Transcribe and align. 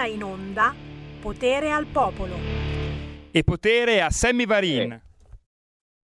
ora 0.00 0.06
in 0.06 0.22
onda 0.22 0.74
Potere 1.20 1.70
al 1.70 1.86
Popolo. 1.86 2.34
E 3.30 3.44
potere 3.44 4.00
a 4.00 4.08
Sammy 4.08 4.46
Varin. 4.46 4.92
Eh. 4.92 5.02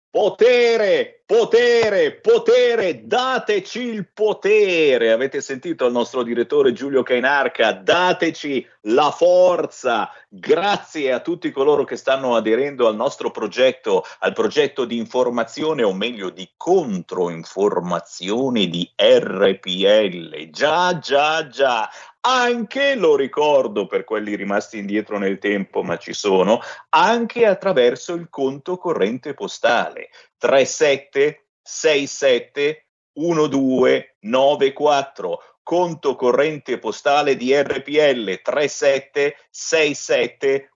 Potere, 0.09 1.21
potere, 1.25 2.13
potere, 2.15 3.05
dateci 3.05 3.81
il 3.81 4.09
potere. 4.11 5.11
Avete 5.11 5.41
sentito 5.41 5.85
il 5.85 5.91
nostro 5.91 6.23
direttore 6.23 6.73
Giulio 6.73 7.03
Cainarca, 7.03 7.71
dateci 7.71 8.65
la 8.81 9.11
forza. 9.11 10.09
Grazie 10.27 11.13
a 11.13 11.19
tutti 11.19 11.51
coloro 11.51 11.83
che 11.83 11.97
stanno 11.97 12.35
aderendo 12.35 12.87
al 12.87 12.95
nostro 12.95 13.31
progetto, 13.31 14.03
al 14.19 14.33
progetto 14.33 14.85
di 14.85 14.97
informazione 14.97 15.83
o 15.83 15.93
meglio 15.93 16.29
di 16.29 16.49
controinformazione 16.57 18.67
di 18.67 18.91
RPL. 18.95 20.49
Già, 20.49 20.97
già, 20.97 21.47
già 21.47 21.89
anche, 22.27 22.95
lo 22.95 23.15
ricordo 23.15 23.87
per 23.87 24.03
quelli 24.03 24.35
rimasti 24.35 24.79
indietro 24.79 25.17
nel 25.17 25.39
tempo, 25.39 25.81
ma 25.81 25.95
ci 25.97 26.11
sono, 26.11 26.59
anche 26.89 27.45
attraverso 27.45 28.11
il 28.13 28.27
conto 28.29 28.75
corrente 28.77 29.33
postale. 29.33 30.09
3767 30.37 32.87
1294 33.13 35.39
conto 35.63 36.15
corrente 36.15 36.79
postale 36.79 37.35
di 37.35 37.55
RPL 37.55 38.41
3767 38.41 40.71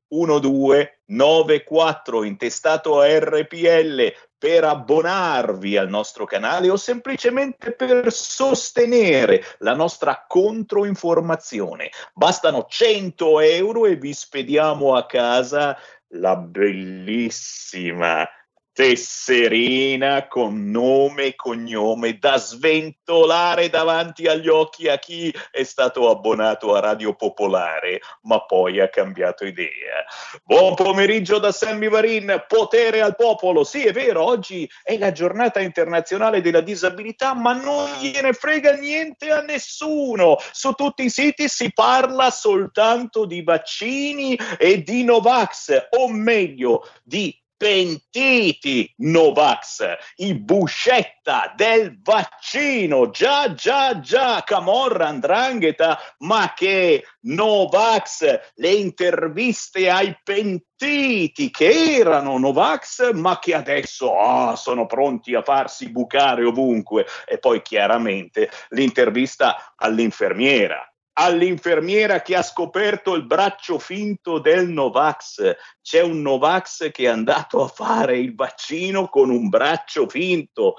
1294 1.12 2.24
intestato 2.24 3.00
a 3.00 3.20
RPL 3.20 4.14
per 4.38 4.64
abbonarvi 4.64 5.78
al 5.78 5.90
nostro 5.90 6.26
canale 6.26 6.70
o 6.70 6.78
semplicemente 6.78 7.74
per 7.74 8.12
sostenere 8.12 9.44
la 9.60 9.76
nostra 9.76 10.26
controinformazione. 10.28 11.92
Bastano 12.14 12.66
100 12.68 13.40
euro 13.42 13.86
e 13.86 13.98
vi 13.98 14.14
spediamo 14.14 14.96
a 14.96 15.06
casa 15.06 15.78
la 16.14 16.36
bellissima 16.36 18.28
tesserina 18.74 20.28
con 20.28 20.70
nome 20.70 21.26
e 21.26 21.36
cognome 21.36 22.18
da 22.18 22.38
sventolare 22.38 23.70
davanti 23.70 24.28
agli 24.28 24.48
occhi 24.48 24.88
a 24.88 24.98
chi 24.98 25.34
è 25.52 25.64
stato 25.64 26.10
abbonato 26.10 26.74
a 26.74 26.80
Radio 26.80 27.14
Popolare, 27.14 28.00
ma 28.24 28.44
poi 28.46 28.80
ha 28.80 28.90
cambiato 28.90 29.46
idea. 29.46 30.06
Buon 30.44 30.76
pomeriggio 30.76 31.38
da 31.38 31.52
Sammy 31.52 31.90
Varin, 31.90 32.46
potere 32.48 33.02
al 33.02 33.16
popolo. 33.16 33.64
Sì, 33.64 33.84
è 33.84 33.92
vero, 33.92 34.24
oggi 34.24 34.70
è 34.84 34.98
la 34.98 35.12
giornata 35.12 35.60
internazionale 35.60 36.42
della 36.42 36.62
disabilità, 36.62 37.34
ma 37.34 37.54
non 37.54 37.90
gliene 38.00 38.32
frega 38.32 38.74
niente 38.76 39.32
a 39.32 39.42
nessuno. 39.42 40.38
Su 40.52 40.72
tutti 40.74 41.04
i 41.04 41.10
siti 41.10 41.50
si 41.50 41.74
parla 41.74 42.32
soltanto 42.32 43.26
di 43.26 43.44
vaccini 43.44 44.38
e 44.58 44.82
di 44.82 45.04
Novax, 45.04 45.88
o 45.98 46.08
meglio, 46.08 46.88
di 47.04 47.41
pentiti 47.62 48.92
Novax, 48.98 49.86
i 50.16 50.34
buscetta 50.34 51.54
del 51.56 52.02
vaccino, 52.02 53.12
già 53.12 53.54
già 53.54 54.00
già, 54.00 54.42
Camorra, 54.44 55.10
Andrangheta, 55.10 56.00
ma 56.22 56.54
che 56.56 57.06
Novax, 57.20 58.54
le 58.56 58.70
interviste 58.70 59.92
ai 59.92 60.18
pentiti 60.24 61.52
che 61.52 61.98
erano 62.00 62.40
Novax, 62.40 63.12
ma 63.12 63.38
che 63.38 63.54
adesso 63.54 64.08
oh, 64.08 64.56
sono 64.56 64.88
pronti 64.88 65.36
a 65.36 65.44
farsi 65.44 65.92
bucare 65.92 66.44
ovunque, 66.44 67.06
e 67.28 67.38
poi 67.38 67.62
chiaramente 67.62 68.50
l'intervista 68.70 69.76
all'infermiera 69.76 70.91
all'infermiera 71.14 72.22
che 72.22 72.36
ha 72.36 72.42
scoperto 72.42 73.14
il 73.14 73.26
braccio 73.26 73.80
finto 73.80 74.40
del 74.40 74.70
Novax. 74.70 75.56
C'è 75.82 76.02
un 76.02 76.22
Novax 76.22 76.92
che 76.92 77.04
è 77.04 77.08
andato 77.08 77.64
a 77.64 77.68
fare 77.68 78.18
il 78.18 78.36
vaccino 78.36 79.08
con 79.08 79.30
un 79.30 79.50
braccio 79.50 80.08
finto. 80.08 80.76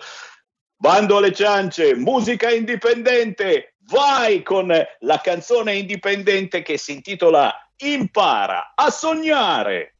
Bando 0.76 1.18
alle 1.18 1.32
ciance, 1.32 1.94
musica 1.94 2.50
indipendente, 2.50 3.76
vai 3.90 4.42
con 4.42 4.74
la 5.00 5.20
canzone 5.20 5.76
indipendente 5.76 6.62
che 6.62 6.76
si 6.78 6.92
intitola 6.92 7.54
Impara 7.76 8.72
a 8.74 8.90
sognare. 8.90 9.96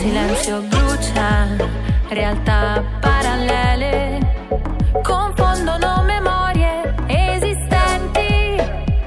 Silenzio 0.00 0.62
brucia, 0.62 1.46
realtà 2.08 2.82
parallele, 3.00 4.18
confondono 5.02 6.02
memorie 6.04 6.94
esistenti, 7.06 8.56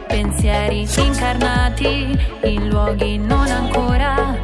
pensieri 0.07 0.87
incarnati 0.97 2.15
in 2.43 2.69
luoghi 2.69 3.17
non 3.17 3.47
ancora 3.49 4.37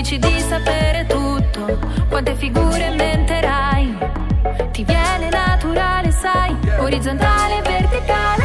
Dici 0.00 0.18
di 0.18 0.40
sapere 0.40 1.04
tutto, 1.04 1.78
quante 2.08 2.34
figure 2.34 2.86
inventerai. 2.86 3.98
Ti 4.72 4.82
viene 4.82 5.28
naturale, 5.28 6.10
sai, 6.10 6.56
orizzontale 6.78 7.58
e 7.58 7.60
verticale. 7.60 8.44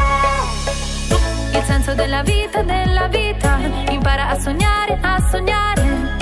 Il 1.52 1.62
senso 1.62 1.94
della 1.94 2.22
vita, 2.22 2.60
della 2.60 3.08
vita, 3.08 3.58
impara 3.88 4.28
a 4.28 4.38
sognare, 4.38 4.98
a 5.00 5.18
sognare, 5.30 6.15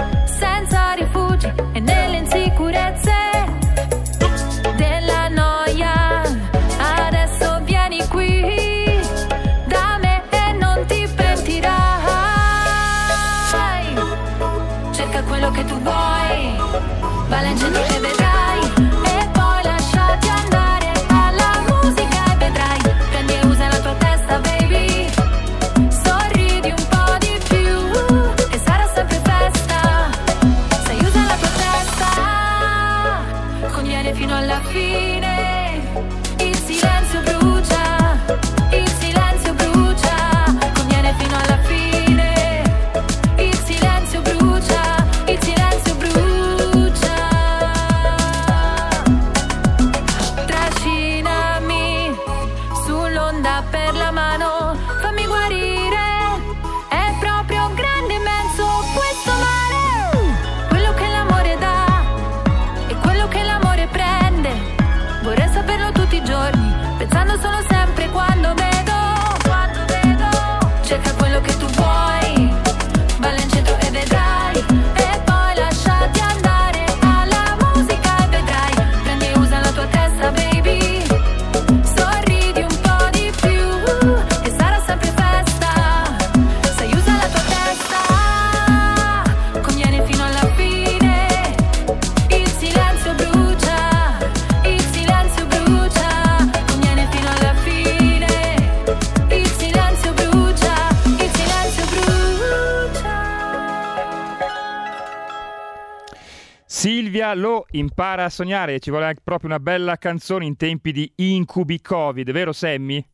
Impara 107.73 108.25
a 108.25 108.31
sognare, 108.31 108.81
ci 108.81 108.91
vuole 108.91 109.15
proprio 109.23 109.51
una 109.51 109.61
bella 109.61 109.97
canzone 109.97 110.45
in 110.45 110.57
tempi 110.57 110.93
di 110.93 111.11
incubi 111.17 111.81
Covid, 111.81 112.31
vero 112.33 112.53
Sammy? 112.53 113.05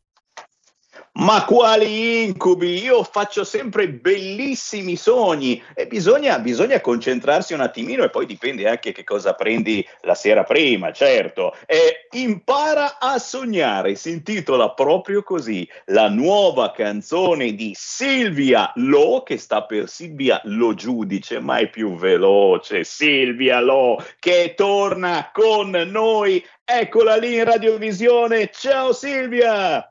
Ma 1.13 1.43
quali 1.43 2.23
incubi? 2.23 2.81
Io 2.81 3.03
faccio 3.03 3.43
sempre 3.43 3.89
bellissimi 3.89 4.95
sogni 4.95 5.61
e 5.73 5.85
bisogna, 5.85 6.39
bisogna, 6.39 6.79
concentrarsi 6.79 7.53
un 7.53 7.59
attimino 7.59 8.03
e 8.03 8.09
poi 8.09 8.25
dipende 8.25 8.67
anche 8.69 8.93
che 8.93 9.03
cosa 9.03 9.33
prendi 9.33 9.85
la 10.01 10.15
sera 10.15 10.43
prima, 10.43 10.93
certo. 10.93 11.53
E 11.65 12.07
impara 12.11 12.97
a 12.97 13.19
sognare, 13.19 13.95
si 13.95 14.09
intitola 14.09 14.71
proprio 14.71 15.21
così, 15.21 15.67
la 15.87 16.07
nuova 16.07 16.71
canzone 16.71 17.55
di 17.55 17.73
Silvia 17.75 18.71
Lo, 18.75 19.23
che 19.23 19.37
sta 19.37 19.63
per 19.63 19.89
Silvia 19.89 20.39
Lo 20.45 20.73
Giudice, 20.73 21.41
ma 21.41 21.57
è 21.57 21.69
più 21.69 21.97
veloce, 21.97 22.85
Silvia 22.85 23.59
Lo, 23.59 24.01
che 24.17 24.53
torna 24.55 25.29
con 25.33 25.71
noi. 25.71 26.43
Eccola 26.63 27.17
lì 27.17 27.35
in 27.35 27.43
radiovisione. 27.43 28.49
Ciao 28.49 28.93
Silvia! 28.93 29.90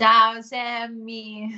Ciao 0.00 0.40
Sammy. 0.42 1.48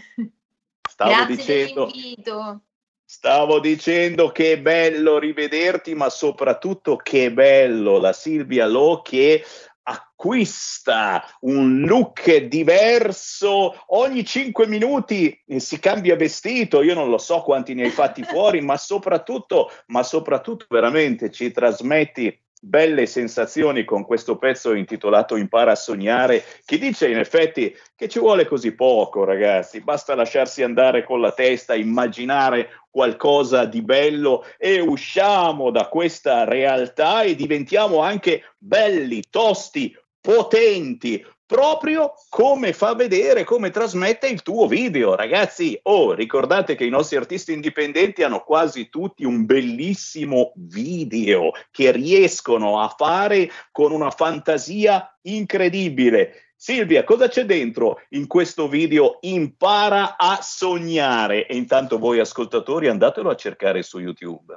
Stavo 0.88 1.10
Grazie 1.10 1.36
dicendo, 1.36 1.84
dell'invito. 1.84 2.62
Stavo 3.04 3.60
dicendo 3.60 4.32
che 4.32 4.52
è 4.52 4.58
bello 4.58 5.18
rivederti, 5.18 5.94
ma 5.94 6.08
soprattutto 6.08 6.96
che 6.96 7.26
è 7.26 7.32
bello 7.32 7.98
la 7.98 8.14
Silvia 8.14 8.66
Lo 8.66 9.02
che 9.02 9.44
acquista 9.82 11.22
un 11.40 11.80
look 11.80 12.34
diverso 12.46 13.74
ogni 13.88 14.24
cinque 14.24 14.66
minuti 14.66 15.38
si 15.56 15.78
cambia 15.78 16.14
vestito 16.16 16.82
io 16.82 16.94
non 16.94 17.08
lo 17.08 17.16
so 17.16 17.40
quanti 17.40 17.72
ne 17.74 17.84
hai 17.84 17.90
fatti 17.90 18.22
fuori 18.22 18.60
ma 18.60 18.76
soprattutto 18.76 19.70
ma 19.86 20.02
soprattutto 20.02 20.66
veramente 20.68 21.30
ci 21.30 21.50
trasmetti 21.50 22.38
belle 22.62 23.06
sensazioni 23.06 23.84
con 23.84 24.04
questo 24.04 24.36
pezzo 24.36 24.74
intitolato 24.74 25.36
Impara 25.36 25.72
a 25.72 25.76
sognare, 25.76 26.44
che 26.64 26.78
dice 26.78 27.08
in 27.08 27.18
effetti 27.18 27.74
che 27.96 28.08
ci 28.08 28.18
vuole 28.18 28.46
così 28.46 28.74
poco, 28.74 29.24
ragazzi, 29.24 29.80
basta 29.80 30.14
lasciarsi 30.14 30.62
andare 30.62 31.04
con 31.04 31.20
la 31.20 31.32
testa, 31.32 31.74
immaginare 31.74 32.82
qualcosa 32.90 33.64
di 33.64 33.82
bello 33.82 34.44
e 34.58 34.80
usciamo 34.80 35.70
da 35.70 35.88
questa 35.88 36.44
realtà 36.44 37.22
e 37.22 37.34
diventiamo 37.34 38.00
anche 38.00 38.42
belli, 38.58 39.22
tosti, 39.30 39.96
potenti, 40.20 41.24
proprio 41.50 42.14
come 42.28 42.72
fa 42.72 42.94
vedere, 42.94 43.42
come 43.42 43.70
trasmette 43.70 44.28
il 44.28 44.40
tuo 44.42 44.68
video. 44.68 45.16
Ragazzi, 45.16 45.76
oh, 45.82 46.12
ricordate 46.12 46.76
che 46.76 46.84
i 46.84 46.90
nostri 46.90 47.16
artisti 47.16 47.52
indipendenti 47.52 48.22
hanno 48.22 48.44
quasi 48.44 48.88
tutti 48.88 49.24
un 49.24 49.44
bellissimo 49.46 50.52
video 50.54 51.50
che 51.72 51.90
riescono 51.90 52.78
a 52.78 52.94
fare 52.96 53.50
con 53.72 53.90
una 53.90 54.12
fantasia 54.12 55.18
incredibile. 55.22 56.52
Silvia, 56.54 57.02
cosa 57.02 57.26
c'è 57.26 57.44
dentro 57.44 58.00
in 58.10 58.28
questo 58.28 58.68
video? 58.68 59.18
Impara 59.22 60.16
a 60.16 60.38
sognare. 60.42 61.48
E 61.48 61.56
intanto 61.56 61.98
voi 61.98 62.20
ascoltatori 62.20 62.86
andatelo 62.86 63.28
a 63.28 63.34
cercare 63.34 63.82
su 63.82 63.98
YouTube. 63.98 64.56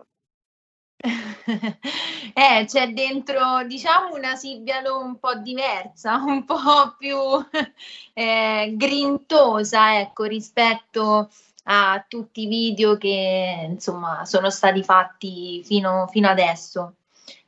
eh, 2.33 2.65
c'è 2.65 2.87
dentro, 2.93 3.63
diciamo, 3.67 4.15
una 4.15 4.35
Silvia 4.35 4.81
un 4.95 5.19
po' 5.19 5.35
diversa, 5.35 6.15
un 6.23 6.45
po' 6.45 6.95
più 6.97 7.17
eh, 8.13 8.73
grintosa, 8.75 9.99
ecco, 9.99 10.23
rispetto 10.23 11.29
a 11.65 12.03
tutti 12.07 12.43
i 12.43 12.47
video 12.47 12.97
che, 12.97 13.67
insomma, 13.69 14.23
sono 14.25 14.49
stati 14.49 14.83
fatti 14.83 15.61
fino, 15.63 16.07
fino 16.09 16.29
adesso. 16.29 16.95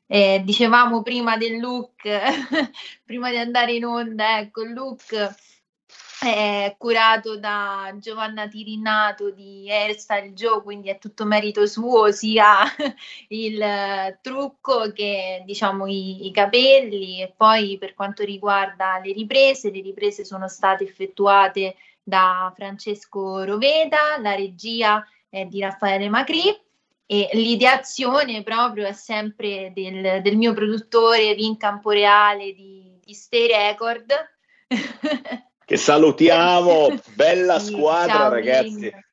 Eh, 0.08 0.42
dicevamo 0.44 1.02
prima 1.02 1.38
del 1.38 1.60
look, 1.60 2.08
prima 3.06 3.30
di 3.30 3.38
andare 3.38 3.74
in 3.74 3.86
onda, 3.86 4.40
ecco, 4.40 4.62
il 4.64 4.74
look 4.74 5.34
è 6.34 6.76
curato 6.78 7.38
da 7.38 7.94
Giovanna 8.00 8.48
Tirinato 8.48 9.32
di 9.32 9.70
Hairstyle 9.70 10.34
Joe, 10.34 10.62
quindi 10.62 10.90
è 10.90 10.98
tutto 10.98 11.26
merito 11.26 11.66
suo, 11.68 12.12
sia 12.12 12.64
il 13.30 14.18
trucco 14.22 14.92
che 14.92 15.44
diciamo 15.46 15.88
i, 15.88 16.28
i, 16.28 16.32
capelli 16.32 17.22
e 17.22 17.34
poi 17.36 17.78
per 17.78 17.94
quanto 17.94 18.24
riguarda 18.24 19.00
le 19.04 19.14
riprese, 19.14 19.72
le 19.72 19.82
riprese 19.82 20.26
sono 20.26 20.48
state 20.48 20.84
effettuate 20.84 21.76
da 22.02 22.52
Francesco 22.56 23.44
Roveda, 23.44 24.18
la 24.20 24.36
regia 24.36 25.06
è 25.30 25.46
di 25.46 25.60
Raffaele 25.60 26.10
Macri 26.10 26.56
e 27.06 27.30
l'ideazione 27.34 28.44
proprio 28.44 28.86
è 28.86 28.94
sempre 28.94 29.72
del, 29.74 30.22
del 30.22 30.38
mio 30.38 30.54
produttore 30.54 31.34
Vin 31.36 31.58
Camporeale 31.58 32.54
di, 32.54 33.00
di 33.04 33.14
Stay 33.14 33.48
Record. 33.48 34.14
che 35.66 35.78
salutiamo, 35.78 36.94
bella 37.16 37.60
squadra 37.60 38.14
ciao, 38.14 38.30
ragazzi. 38.30 38.80
Vin. 38.80 39.04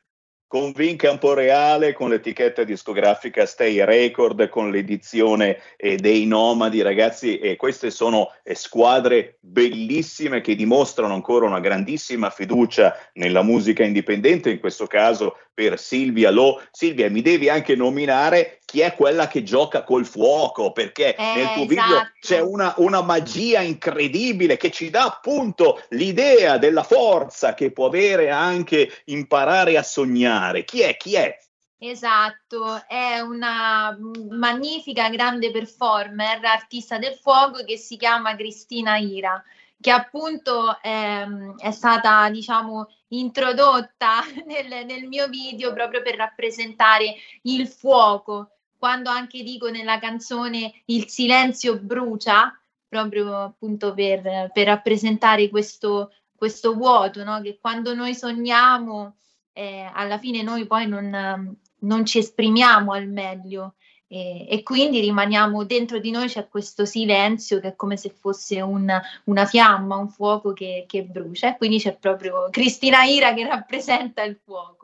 Con 0.52 0.72
Vin 0.72 0.96
Camporeale, 0.96 1.94
con 1.94 2.10
l'etichetta 2.10 2.62
discografica 2.62 3.46
Stay 3.46 3.82
Record, 3.82 4.50
con 4.50 4.70
l'edizione 4.70 5.58
eh, 5.78 5.96
dei 5.96 6.26
Nomadi, 6.26 6.82
ragazzi, 6.82 7.38
e 7.38 7.56
queste 7.56 7.90
sono 7.90 8.34
eh, 8.42 8.54
squadre 8.54 9.38
bellissime 9.40 10.42
che 10.42 10.54
dimostrano 10.54 11.14
ancora 11.14 11.46
una 11.46 11.58
grandissima 11.58 12.28
fiducia 12.28 12.94
nella 13.14 13.42
musica 13.42 13.82
indipendente, 13.82 14.50
in 14.50 14.60
questo 14.60 14.86
caso 14.86 15.38
per 15.54 15.78
Silvia 15.78 16.30
Lo. 16.30 16.60
Silvia, 16.70 17.08
mi 17.08 17.22
devi 17.22 17.48
anche 17.48 17.74
nominare 17.74 18.58
chi 18.72 18.80
è 18.80 18.94
quella 18.94 19.28
che 19.28 19.42
gioca 19.42 19.84
col 19.84 20.06
fuoco, 20.06 20.72
perché 20.72 21.14
eh, 21.14 21.22
nel 21.34 21.52
tuo 21.52 21.64
esatto. 21.64 21.66
video 21.66 22.10
c'è 22.18 22.40
una, 22.40 22.72
una, 22.78 23.02
magia 23.02 23.60
incredibile 23.60 24.56
che 24.56 24.70
ci 24.70 24.88
dà 24.88 25.04
appunto 25.04 25.82
l'idea 25.90 26.56
della 26.56 26.82
forza 26.82 27.52
che 27.52 27.70
può 27.70 27.88
avere 27.88 28.30
anche 28.30 29.02
imparare 29.06 29.76
a 29.76 29.82
sognare. 29.82 30.64
Chi 30.64 30.80
è? 30.80 30.96
Chi 30.96 31.16
è? 31.16 31.38
Esatto, 31.76 32.82
è 32.88 33.20
una 33.20 33.94
magnifica 34.30 35.10
grande 35.10 35.50
performer, 35.50 36.42
artista 36.42 36.96
del 36.96 37.18
fuoco 37.20 37.64
che 37.64 37.76
si 37.76 37.98
chiama 37.98 38.34
Cristina 38.36 38.96
Ira 38.96 39.44
che 39.82 39.90
appunto 39.90 40.78
ehm, 40.80 41.58
è 41.58 41.72
stata 41.72 42.30
diciamo 42.30 42.88
introdotta 43.08 44.20
nel, 44.46 44.86
nel, 44.86 45.08
mio 45.08 45.28
video 45.28 45.72
proprio 45.74 46.02
per 46.02 46.14
rappresentare 46.14 47.16
il 47.42 47.66
fuoco 47.66 48.52
quando 48.82 49.10
anche 49.10 49.44
dico 49.44 49.70
nella 49.70 50.00
canzone 50.00 50.82
il 50.86 51.06
silenzio 51.06 51.78
brucia 51.78 52.52
proprio 52.88 53.36
appunto 53.36 53.94
per, 53.94 54.50
per 54.52 54.66
rappresentare 54.66 55.48
questo, 55.50 56.10
questo 56.34 56.74
vuoto 56.74 57.22
no? 57.22 57.40
che 57.42 57.58
quando 57.60 57.94
noi 57.94 58.12
sogniamo 58.12 59.18
eh, 59.52 59.88
alla 59.94 60.18
fine 60.18 60.42
noi 60.42 60.66
poi 60.66 60.88
non, 60.88 61.56
non 61.78 62.04
ci 62.04 62.18
esprimiamo 62.18 62.90
al 62.90 63.06
meglio 63.06 63.74
e, 64.08 64.48
e, 64.48 64.64
quindi 64.64 64.98
rimaniamo 64.98 65.62
dentro 65.62 66.00
di 66.00 66.10
noi 66.10 66.26
c'è 66.26 66.48
questo 66.48 66.84
silenzio 66.84 67.60
che 67.60 67.68
è 67.68 67.76
come 67.76 67.96
se 67.96 68.10
fosse 68.10 68.60
un, 68.60 68.92
una 69.26 69.46
fiamma, 69.46 69.94
un 69.94 70.08
fuoco 70.08 70.52
che, 70.52 70.86
che 70.88 71.04
brucia 71.04 71.50
e 71.50 71.56
quindi 71.56 71.78
c'è 71.78 71.96
proprio 71.96 72.48
Cristina 72.50 73.04
Ira 73.04 73.32
che 73.32 73.46
rappresenta 73.46 74.24
il 74.24 74.40
fuoco. 74.42 74.81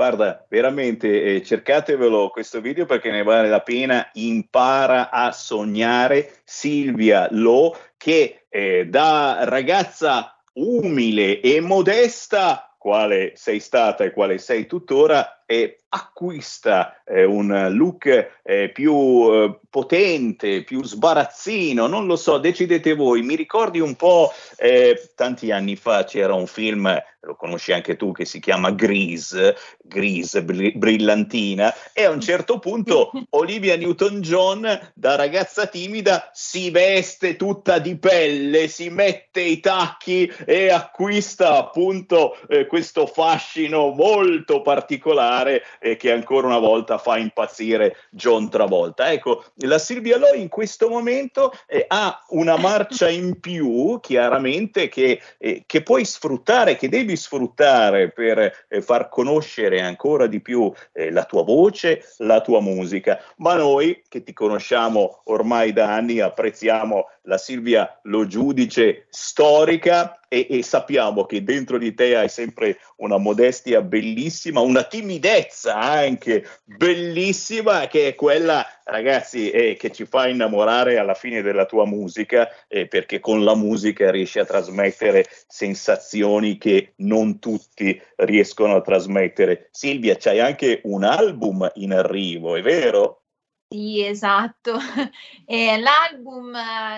Guarda, 0.00 0.46
veramente 0.48 1.24
eh, 1.24 1.42
cercatevelo 1.42 2.30
questo 2.30 2.62
video 2.62 2.86
perché 2.86 3.10
ne 3.10 3.22
vale 3.22 3.50
la 3.50 3.60
pena. 3.60 4.08
Impara 4.14 5.10
a 5.10 5.30
sognare 5.30 6.40
Silvia 6.42 7.28
Lo 7.32 7.76
che 7.98 8.46
eh, 8.48 8.86
da 8.86 9.40
ragazza 9.42 10.40
umile 10.54 11.40
e 11.40 11.60
modesta, 11.60 12.74
quale 12.78 13.32
sei 13.34 13.60
stata 13.60 14.04
e 14.04 14.12
quale 14.12 14.38
sei 14.38 14.64
tuttora, 14.64 15.39
e 15.50 15.80
acquista 15.92 17.02
eh, 17.04 17.24
un 17.24 17.70
look 17.72 18.06
eh, 18.42 18.70
più 18.72 19.28
eh, 19.32 19.58
potente, 19.68 20.62
più 20.62 20.84
sbarazzino, 20.84 21.88
non 21.88 22.06
lo 22.06 22.14
so, 22.16 22.38
decidete 22.38 22.94
voi. 22.94 23.22
Mi 23.22 23.34
ricordi 23.34 23.80
un 23.80 23.96
po' 23.96 24.32
eh, 24.56 25.10
tanti 25.16 25.50
anni 25.50 25.74
fa 25.74 26.04
c'era 26.04 26.34
un 26.34 26.46
film, 26.46 26.96
lo 27.22 27.34
conosci 27.34 27.72
anche 27.72 27.96
tu, 27.96 28.12
che 28.12 28.24
si 28.24 28.38
chiama 28.38 28.70
Grease, 28.70 29.56
Grease 29.82 30.44
brillantina, 30.44 31.74
e 31.92 32.04
a 32.04 32.10
un 32.10 32.20
certo 32.20 32.60
punto 32.60 33.10
Olivia 33.30 33.76
Newton-John, 33.76 34.92
da 34.94 35.16
ragazza 35.16 35.66
timida, 35.66 36.30
si 36.32 36.70
veste 36.70 37.34
tutta 37.34 37.80
di 37.80 37.96
pelle, 37.96 38.68
si 38.68 38.88
mette 38.88 39.40
i 39.40 39.58
tacchi 39.58 40.32
e 40.46 40.70
acquista 40.70 41.56
appunto 41.56 42.36
eh, 42.48 42.66
questo 42.66 43.06
fascino 43.06 43.90
molto 43.90 44.62
particolare 44.62 45.39
particolare 45.40 45.62
e 45.78 45.96
che 45.96 46.12
ancora 46.12 46.46
una 46.46 46.58
volta 46.58 46.98
fa 46.98 47.16
impazzire 47.16 47.96
John 48.10 48.48
Travolta. 48.48 49.10
Ecco, 49.10 49.44
la 49.56 49.78
Silvia 49.78 50.18
Lo 50.18 50.32
in 50.34 50.48
questo 50.48 50.88
momento 50.88 51.52
eh, 51.66 51.84
ha 51.88 52.24
una 52.28 52.56
marcia 52.56 53.08
in 53.08 53.40
più, 53.40 53.98
chiaramente, 54.00 54.88
che, 54.88 55.20
eh, 55.38 55.64
che, 55.66 55.82
puoi 55.82 56.04
sfruttare, 56.04 56.76
che 56.76 56.88
devi 56.88 57.16
sfruttare 57.16 58.10
per 58.10 58.64
eh, 58.68 58.82
far 58.82 59.08
conoscere 59.08 59.80
ancora 59.80 60.26
di 60.26 60.40
più 60.40 60.72
eh, 60.92 61.10
la 61.10 61.24
tua 61.24 61.42
voce, 61.42 62.04
la 62.18 62.40
tua 62.40 62.60
musica. 62.60 63.20
Ma 63.36 63.54
noi 63.54 64.02
che 64.08 64.22
ti 64.22 64.32
conosciamo 64.32 65.22
ormai 65.24 65.72
da 65.72 65.94
anni 65.94 66.20
apprezziamo 66.20 67.06
la 67.22 67.38
Silvia 67.38 68.00
Lo 68.04 68.26
Giudice 68.26 69.06
storica 69.10 70.20
e, 70.32 70.46
e, 70.48 70.62
sappiamo 70.62 71.24
che 71.26 71.42
dentro 71.42 71.76
di 71.76 71.92
te 71.92 72.16
hai 72.16 72.28
sempre 72.28 72.78
una 72.98 73.18
modestia 73.18 73.82
bellissima, 73.82 74.60
una 74.60 74.84
timidezza 74.84 75.74
anche 75.74 76.46
bellissima, 76.64 77.88
che 77.88 78.08
è 78.08 78.14
quella, 78.14 78.64
ragazzi, 78.84 79.50
eh, 79.50 79.76
che 79.76 79.90
ci 79.90 80.06
fa 80.06 80.28
innamorare 80.28 80.98
alla 80.98 81.14
fine 81.14 81.42
della 81.42 81.66
tua 81.66 81.84
musica, 81.84 82.48
eh, 82.68 82.86
perché 82.86 83.18
con 83.18 83.42
la 83.42 83.56
musica 83.56 84.12
riesci 84.12 84.38
a 84.38 84.44
trasmettere 84.44 85.26
sensazioni 85.48 86.58
che 86.58 86.92
non 86.98 87.40
tutti 87.40 88.00
riescono 88.16 88.76
a 88.76 88.82
trasmettere. 88.82 89.68
Silvia, 89.72 90.16
c'hai 90.16 90.38
anche 90.38 90.80
un 90.84 91.02
album 91.02 91.68
in 91.74 91.92
arrivo, 91.92 92.54
è 92.54 92.62
vero? 92.62 93.19
Sì, 93.72 94.04
esatto. 94.04 94.76
Eh, 95.46 95.78
l'album 95.80 96.52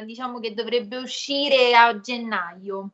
diciamo 0.04 0.38
che 0.38 0.52
dovrebbe 0.52 0.98
uscire 0.98 1.74
a 1.74 1.98
gennaio. 2.00 2.90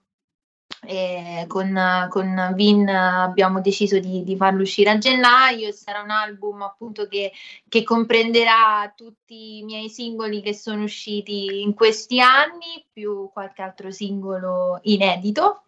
E 0.82 1.44
con, 1.48 2.06
con 2.08 2.52
Vin 2.54 2.88
abbiamo 2.88 3.60
deciso 3.60 3.98
di, 3.98 4.22
di, 4.22 4.36
farlo 4.36 4.62
uscire 4.62 4.90
a 4.90 4.98
gennaio 4.98 5.68
e 5.68 5.72
sarà 5.72 6.02
un 6.02 6.10
album 6.10 6.62
appunto 6.62 7.08
che, 7.08 7.32
che, 7.68 7.82
comprenderà 7.82 8.92
tutti 8.96 9.58
i 9.58 9.64
miei 9.64 9.88
singoli 9.88 10.40
che 10.42 10.54
sono 10.54 10.84
usciti 10.84 11.62
in 11.62 11.74
questi 11.74 12.20
anni 12.20 12.86
più 12.92 13.28
qualche 13.32 13.62
altro 13.62 13.90
singolo 13.90 14.78
inedito 14.82 15.64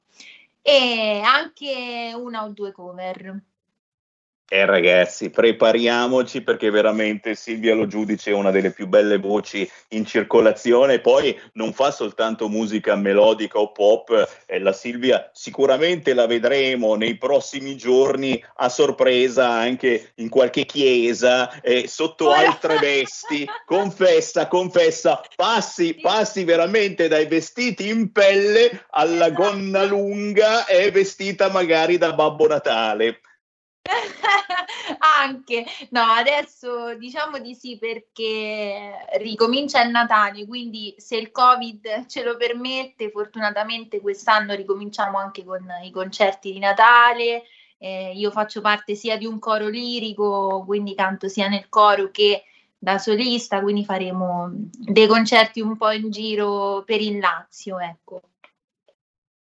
e 0.63 1.21
anche 1.25 2.13
una 2.15 2.45
o 2.45 2.51
due 2.51 2.71
cover. 2.73 3.50
Eh 4.53 4.67
ragazzi, 4.67 5.31
prepariamoci 5.31 6.43
perché 6.43 6.71
veramente 6.71 7.37
Silvia 7.37 7.73
Lo 7.73 7.87
Giudice 7.87 8.33
è 8.33 8.35
una 8.35 8.51
delle 8.51 8.73
più 8.73 8.89
belle 8.89 9.17
voci 9.17 9.71
in 9.91 10.05
circolazione. 10.05 10.99
Poi 10.99 11.39
non 11.53 11.73
fa 11.73 11.93
soltanto 11.93 12.49
musica 12.49 12.97
melodica 12.97 13.61
o 13.61 13.71
pop, 13.71 14.11
eh, 14.47 14.59
la 14.59 14.73
Silvia 14.73 15.31
sicuramente 15.33 16.15
la 16.15 16.27
vedremo 16.27 16.97
nei 16.97 17.17
prossimi 17.17 17.77
giorni 17.77 18.45
a 18.57 18.69
sorpresa 18.69 19.49
anche 19.49 20.15
in 20.17 20.29
qualche 20.29 20.65
chiesa, 20.65 21.61
eh, 21.61 21.87
sotto 21.87 22.33
altre 22.33 22.77
vesti. 22.81 23.49
Confessa, 23.65 24.49
confessa, 24.49 25.23
passi, 25.37 25.95
passi 25.95 26.43
veramente 26.43 27.07
dai 27.07 27.27
vestiti 27.27 27.89
in 27.89 28.11
pelle 28.11 28.87
alla 28.91 29.31
gonna 29.31 29.85
lunga 29.85 30.67
e 30.67 30.91
vestita 30.91 31.51
magari 31.51 31.99
da 31.99 32.15
Babbo 32.15 32.49
Natale. 32.49 33.21
Anche 35.21 35.65
no, 35.91 36.03
adesso 36.03 36.95
diciamo 36.97 37.39
di 37.39 37.55
sì 37.55 37.79
perché 37.79 39.07
ricomincia 39.19 39.83
il 39.83 39.91
Natale, 39.91 40.47
quindi 40.47 40.95
se 40.99 41.17
il 41.17 41.31
Covid 41.31 42.07
ce 42.07 42.23
lo 42.23 42.37
permette, 42.37 43.11
fortunatamente 43.11 44.01
quest'anno 44.01 44.55
ricominciamo 44.55 45.19
anche 45.19 45.45
con 45.45 45.67
i 45.83 45.91
concerti 45.91 46.53
di 46.53 46.59
Natale. 46.59 47.45
Eh, 47.79 48.13
io 48.15 48.31
faccio 48.31 48.61
parte 48.61 48.95
sia 48.95 49.17
di 49.17 49.27
un 49.27 49.39
coro 49.39 49.69
lirico, 49.69 50.63
quindi 50.67 50.95
canto 50.95 51.29
sia 51.29 51.49
nel 51.49 51.69
coro 51.69 52.11
che 52.11 52.45
da 52.79 52.99
solista, 52.99 53.61
quindi 53.61 53.85
faremo 53.85 54.51
dei 54.71 55.07
concerti 55.07 55.61
un 55.61 55.77
po' 55.77 55.91
in 55.91 56.11
giro 56.11 56.83
per 56.85 57.01
il 57.01 57.19
Lazio, 57.19 57.79
ecco 57.79 58.23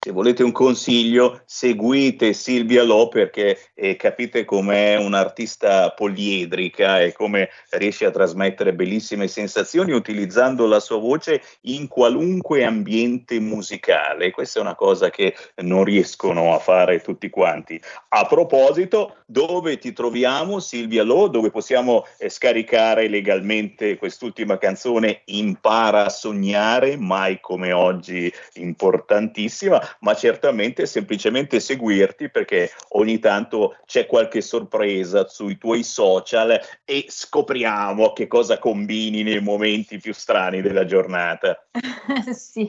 se 0.08 0.14
volete 0.14 0.42
un 0.42 0.52
consiglio, 0.52 1.42
seguite 1.44 2.32
Silvia 2.32 2.82
Lo 2.82 3.08
perché 3.08 3.58
eh, 3.74 3.94
capite 3.96 4.46
com'è 4.46 4.96
un'artista 4.96 5.90
poliedrica 5.90 7.02
e 7.02 7.12
come 7.12 7.50
riesce 7.72 8.06
a 8.06 8.10
trasmettere 8.10 8.72
bellissime 8.72 9.28
sensazioni 9.28 9.92
utilizzando 9.92 10.66
la 10.66 10.80
sua 10.80 10.96
voce 10.96 11.42
in 11.64 11.88
qualunque 11.88 12.64
ambiente 12.64 13.38
musicale. 13.38 14.30
Questa 14.30 14.60
è 14.60 14.62
una 14.62 14.74
cosa 14.74 15.10
che 15.10 15.34
non 15.56 15.84
riescono 15.84 16.54
a 16.54 16.58
fare 16.58 17.02
tutti 17.02 17.28
quanti. 17.28 17.78
A 18.08 18.24
proposito, 18.24 19.16
dove 19.26 19.76
ti 19.76 19.92
troviamo 19.92 20.58
Silvia 20.58 21.02
Lo? 21.02 21.28
Dove 21.28 21.50
possiamo 21.50 22.06
eh, 22.16 22.30
scaricare 22.30 23.08
legalmente 23.08 23.98
quest'ultima 23.98 24.56
canzone 24.56 25.20
Impara 25.26 26.06
a 26.06 26.08
sognare, 26.08 26.96
mai 26.96 27.40
come 27.40 27.72
oggi 27.72 28.32
importantissima 28.54 29.96
ma 30.00 30.14
certamente 30.14 30.86
semplicemente 30.86 31.60
seguirti 31.60 32.30
perché 32.30 32.70
ogni 32.90 33.18
tanto 33.18 33.76
c'è 33.86 34.06
qualche 34.06 34.40
sorpresa 34.40 35.26
sui 35.28 35.58
tuoi 35.58 35.82
social 35.82 36.60
e 36.84 37.06
scopriamo 37.08 38.12
che 38.12 38.26
cosa 38.26 38.58
combini 38.58 39.22
nei 39.22 39.40
momenti 39.40 39.98
più 39.98 40.12
strani 40.12 40.60
della 40.60 40.84
giornata. 40.84 41.66
sì, 42.32 42.68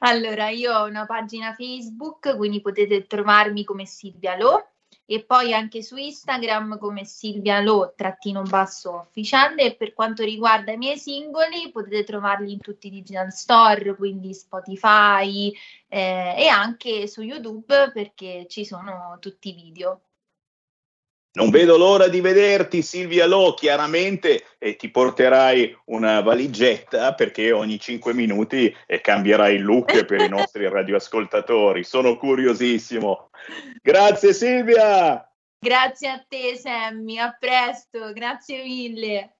allora 0.00 0.48
io 0.48 0.72
ho 0.74 0.84
una 0.84 1.06
pagina 1.06 1.54
Facebook, 1.54 2.36
quindi 2.36 2.60
potete 2.60 3.06
trovarmi 3.06 3.64
come 3.64 3.86
Silvia 3.86 4.36
Lo 4.36 4.70
e 5.06 5.24
poi 5.24 5.52
anche 5.52 5.82
su 5.82 5.96
Instagram 5.96 6.78
come 6.78 7.04
Silvia 7.04 7.60
Lo 7.60 7.92
trattino 7.96 8.42
basso 8.42 9.00
official 9.00 9.58
e 9.58 9.74
per 9.74 9.92
quanto 9.92 10.22
riguarda 10.22 10.72
i 10.72 10.76
miei 10.76 10.98
singoli 10.98 11.70
potete 11.72 12.04
trovarli 12.04 12.52
in 12.52 12.60
tutti 12.60 12.86
i 12.86 12.90
digital 12.90 13.32
store 13.32 13.96
quindi 13.96 14.32
Spotify 14.34 15.52
eh, 15.88 16.34
e 16.38 16.46
anche 16.46 17.08
su 17.08 17.22
YouTube 17.22 17.90
perché 17.92 18.46
ci 18.48 18.64
sono 18.64 19.16
tutti 19.20 19.48
i 19.48 19.54
video 19.54 20.00
non 21.32 21.50
vedo 21.50 21.76
l'ora 21.76 22.08
di 22.08 22.20
vederti, 22.20 22.82
Silvia 22.82 23.26
Lo. 23.26 23.54
Chiaramente 23.54 24.44
eh, 24.58 24.74
ti 24.74 24.90
porterai 24.90 25.76
una 25.86 26.20
valigetta 26.22 27.14
perché 27.14 27.52
ogni 27.52 27.78
cinque 27.78 28.12
minuti 28.12 28.74
eh, 28.86 29.00
cambierai 29.00 29.54
il 29.54 29.62
look 29.62 30.04
per 30.04 30.20
i 30.20 30.28
nostri 30.28 30.68
radioascoltatori. 30.68 31.84
Sono 31.84 32.16
curiosissimo. 32.16 33.30
Grazie, 33.80 34.32
Silvia. 34.32 35.24
Grazie 35.58 36.08
a 36.08 36.24
te, 36.26 36.56
Sammy. 36.56 37.18
A 37.18 37.36
presto. 37.38 38.12
Grazie 38.12 38.62
mille. 38.64 39.36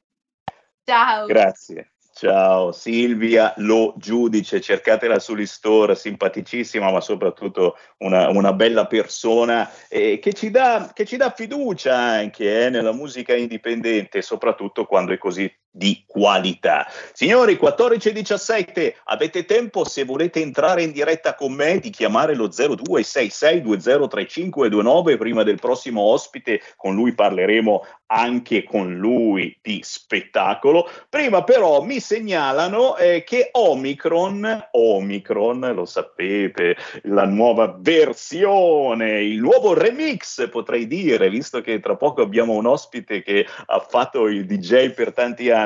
Ciao. 0.85 1.26
Grazie. 1.26 1.92
Ciao 2.12 2.73
Silvia 2.73 3.55
Lo 3.59 3.95
Giudice, 3.97 4.61
cercatela 4.61 5.19
sull'istore, 5.19 5.95
simpaticissima 5.95 6.90
ma 6.90 7.00
soprattutto 7.00 7.76
una, 7.99 8.29
una 8.29 8.52
bella 8.52 8.87
persona 8.87 9.71
eh, 9.88 10.19
che, 10.19 10.33
ci 10.33 10.50
dà, 10.50 10.90
che, 10.93 11.07
ci 11.07 11.17
dà, 11.17 11.31
fiducia 11.31 11.97
anche 11.97 12.67
eh, 12.67 12.69
nella 12.69 12.93
musica 12.93 13.35
indipendente, 13.35 14.23
soprattutto 14.23 14.87
quando 14.87 15.12
è 15.12 15.19
così 15.19 15.50
di 15.71 16.03
qualità. 16.07 16.87
Signori, 17.12 17.57
14 17.57 18.09
e 18.09 18.12
17, 18.12 18.97
avete 19.05 19.45
tempo 19.45 19.85
se 19.85 20.05
volete 20.05 20.41
entrare 20.41 20.83
in 20.83 20.91
diretta 20.93 21.35
con 21.35 21.53
me 21.53 21.79
di 21.79 21.91
chiamare 21.91 22.35
lo 22.35 22.49
0266203529 22.49 25.17
prima 25.17 25.45
del 25.45 25.61
prossimo 25.61 26.03
ospite, 26.03 26.61
con 26.77 26.95
lui 26.95 27.15
parleremo 27.15 27.85
anche 28.12 28.65
con 28.65 28.97
lui 28.97 29.57
di 29.62 29.81
spettacolo. 29.83 30.89
Prima 31.09 31.45
però 31.45 31.83
mi 31.83 32.00
segnalano 32.00 32.97
eh, 32.97 33.23
che 33.25 33.50
Omicron, 33.53 34.69
Omicron, 34.73 35.73
lo 35.75 35.85
sapete, 35.85 36.77
la 37.03 37.25
nuova 37.25 37.77
versione, 37.79 39.23
il 39.23 39.41
nuovo 39.41 39.75
remix 39.75 40.49
potrei 40.50 40.87
dire, 40.87 41.31
visto 41.31 41.61
che 41.61 41.81
tra 41.81 41.97
poco 41.97 42.23
abbiamo 42.23 42.55
un 42.55 42.67
ospite 42.67 43.23
che 43.23 43.47
ha 43.67 43.81
fatto 43.81 44.27
il 44.27 44.45
DJ 44.45 44.91
per 44.91 45.12
tanti 45.12 45.50
anni, 45.50 45.60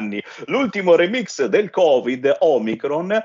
l'ultimo 0.46 0.94
remix 0.94 1.44
del 1.44 1.70
Covid, 1.70 2.36
Omicron, 2.40 3.22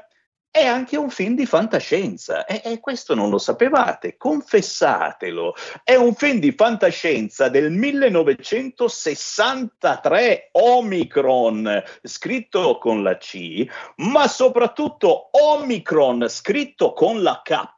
è 0.52 0.66
anche 0.66 0.98
un 0.98 1.12
film 1.12 1.36
di 1.36 1.46
fantascienza 1.46 2.46
e, 2.46 2.64
e, 2.66 2.80
questo 2.80 3.14
non 3.14 3.30
lo 3.30 3.38
sapevate, 3.38 4.18
confessatelo. 4.18 5.54
È 5.84 5.94
un 5.94 6.16
film 6.16 6.40
di 6.40 6.52
fantascienza 6.52 7.50
del 7.50 7.70
1963, 7.70 10.50
Omicron, 10.54 11.84
scritto 12.02 12.80
con 12.80 13.04
la 13.04 13.16
C, 13.18 13.64
ma 13.98 14.28
soprattutto 14.28 15.30
Omicron, 15.32 16.28
scritto 16.28 16.94
con 16.94 17.22
la 17.22 17.42
K, 17.44 17.78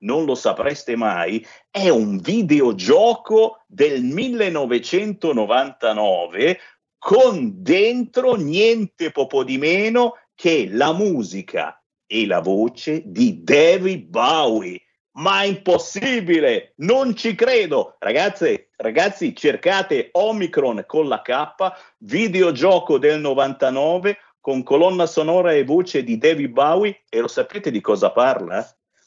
non 0.00 0.24
lo 0.24 0.34
sapreste 0.34 0.96
mai, 0.96 1.46
è 1.70 1.88
un 1.88 2.18
videogioco 2.18 3.62
del 3.66 4.02
1999 4.02 6.58
con 6.98 7.62
dentro 7.62 8.34
niente 8.34 9.10
poco 9.10 9.44
di 9.44 9.58
meno 9.58 10.14
che 10.34 10.68
la 10.70 10.92
musica 10.92 11.82
e 12.06 12.26
la 12.26 12.40
voce 12.40 13.02
di 13.06 13.42
David 13.42 14.06
Bowie. 14.06 14.82
Ma 15.18 15.42
è 15.42 15.46
impossibile, 15.46 16.74
non 16.76 17.16
ci 17.16 17.34
credo. 17.34 17.96
Ragazze, 17.98 18.68
Ragazzi, 18.80 19.34
cercate 19.34 20.10
Omicron 20.12 20.84
con 20.86 21.08
la 21.08 21.20
K, 21.20 21.72
videogioco 21.98 22.96
del 22.96 23.18
99 23.18 24.16
con 24.40 24.62
colonna 24.62 25.06
sonora 25.06 25.52
e 25.52 25.64
voce 25.64 26.04
di 26.04 26.16
David 26.16 26.52
Bowie 26.52 27.02
e 27.08 27.18
lo 27.18 27.26
sapete 27.26 27.72
di 27.72 27.80
cosa 27.80 28.12
parla? 28.12 28.64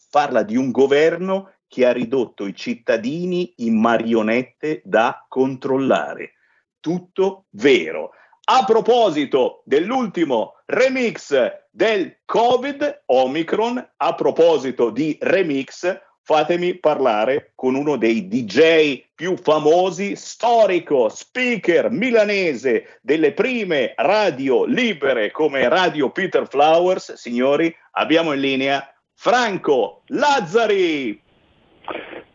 Parla 0.10 0.44
di 0.44 0.58
un 0.58 0.72
governo 0.72 1.54
che 1.70 1.86
ha 1.86 1.94
ridotto 1.94 2.46
i 2.46 2.54
cittadini 2.54 3.54
in 3.60 3.80
marionette 3.80 4.82
da 4.84 5.26
controllare. 5.30 6.34
Tutto 6.82 7.46
vero. 7.52 8.12
A 8.44 8.66
proposito 8.66 9.62
dell'ultimo 9.64 10.56
remix 10.66 11.60
del 11.70 12.18
Covid 12.26 13.04
Omicron, 13.06 13.92
a 13.96 14.16
proposito 14.16 14.90
di 14.90 15.18
remix, 15.22 15.98
fatemi 16.24 16.76
parlare 16.76 17.52
con 17.56 17.76
uno 17.76 17.98
dei 17.98 18.28
DJ 18.28 19.04
più 19.16 19.38
famosi, 19.38 20.16
storico, 20.16 21.10
speaker 21.10 21.90
milanese 21.90 23.00
delle 23.02 23.34
prime 23.34 23.94
radio 23.96 24.66
libere 24.66 25.32
come 25.32 25.70
Radio 25.70 26.10
Peter 26.10 26.48
Flowers. 26.48 27.14
Signori, 27.14 27.74
abbiamo 27.92 28.34
in 28.34 28.40
linea 28.40 28.94
Franco 29.14 30.04
Lazzari. 30.08 31.22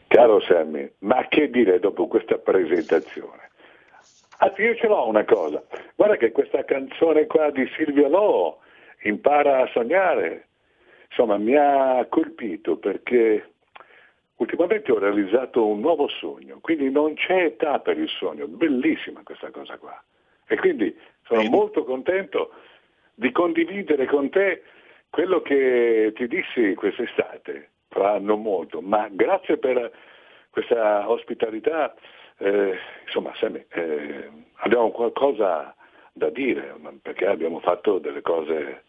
Caro 0.08 0.40
Sammy, 0.40 0.92
ma 1.00 1.26
che 1.28 1.50
dire 1.50 1.80
dopo 1.80 2.06
questa 2.06 2.38
presentazione? 2.38 3.45
Anzi, 4.38 4.62
io 4.62 4.74
ce 4.76 4.86
l'ho 4.86 5.08
una 5.08 5.24
cosa. 5.24 5.62
Guarda 5.94 6.16
che 6.16 6.32
questa 6.32 6.64
canzone 6.64 7.26
qua 7.26 7.50
di 7.50 7.66
Silvio 7.76 8.08
Lo, 8.08 8.58
Impara 9.02 9.62
a 9.62 9.68
sognare, 9.68 10.46
insomma, 11.08 11.36
mi 11.36 11.56
ha 11.56 12.04
colpito 12.08 12.76
perché 12.76 13.50
Ultimamente 14.36 14.92
ho 14.92 14.98
realizzato 14.98 15.66
un 15.66 15.80
nuovo 15.80 16.08
sogno, 16.08 16.58
quindi 16.60 16.90
non 16.90 17.14
c'è 17.14 17.44
età 17.44 17.78
per 17.78 17.96
il 17.96 18.08
sogno, 18.08 18.46
bellissima 18.46 19.22
questa 19.24 19.50
cosa 19.50 19.78
qua. 19.78 20.02
E 20.46 20.56
quindi 20.56 20.94
sono 21.24 21.40
Bene. 21.40 21.56
molto 21.56 21.84
contento 21.84 22.52
di 23.14 23.32
condividere 23.32 24.04
con 24.04 24.28
te 24.28 24.62
quello 25.08 25.40
che 25.40 26.12
ti 26.14 26.26
dissi 26.28 26.74
quest'estate, 26.74 27.70
fra 27.88 28.18
non 28.18 28.42
molto, 28.42 28.82
ma 28.82 29.08
grazie 29.10 29.56
per 29.56 29.90
questa 30.50 31.08
ospitalità, 31.08 31.94
eh, 32.38 32.78
insomma, 33.04 33.32
Sammy, 33.36 33.64
eh, 33.68 34.30
abbiamo 34.56 34.90
qualcosa 34.90 35.74
da 36.12 36.30
dire, 36.30 36.74
perché 37.02 37.26
abbiamo 37.26 37.60
fatto 37.60 37.98
delle 37.98 38.22
cose 38.22 38.84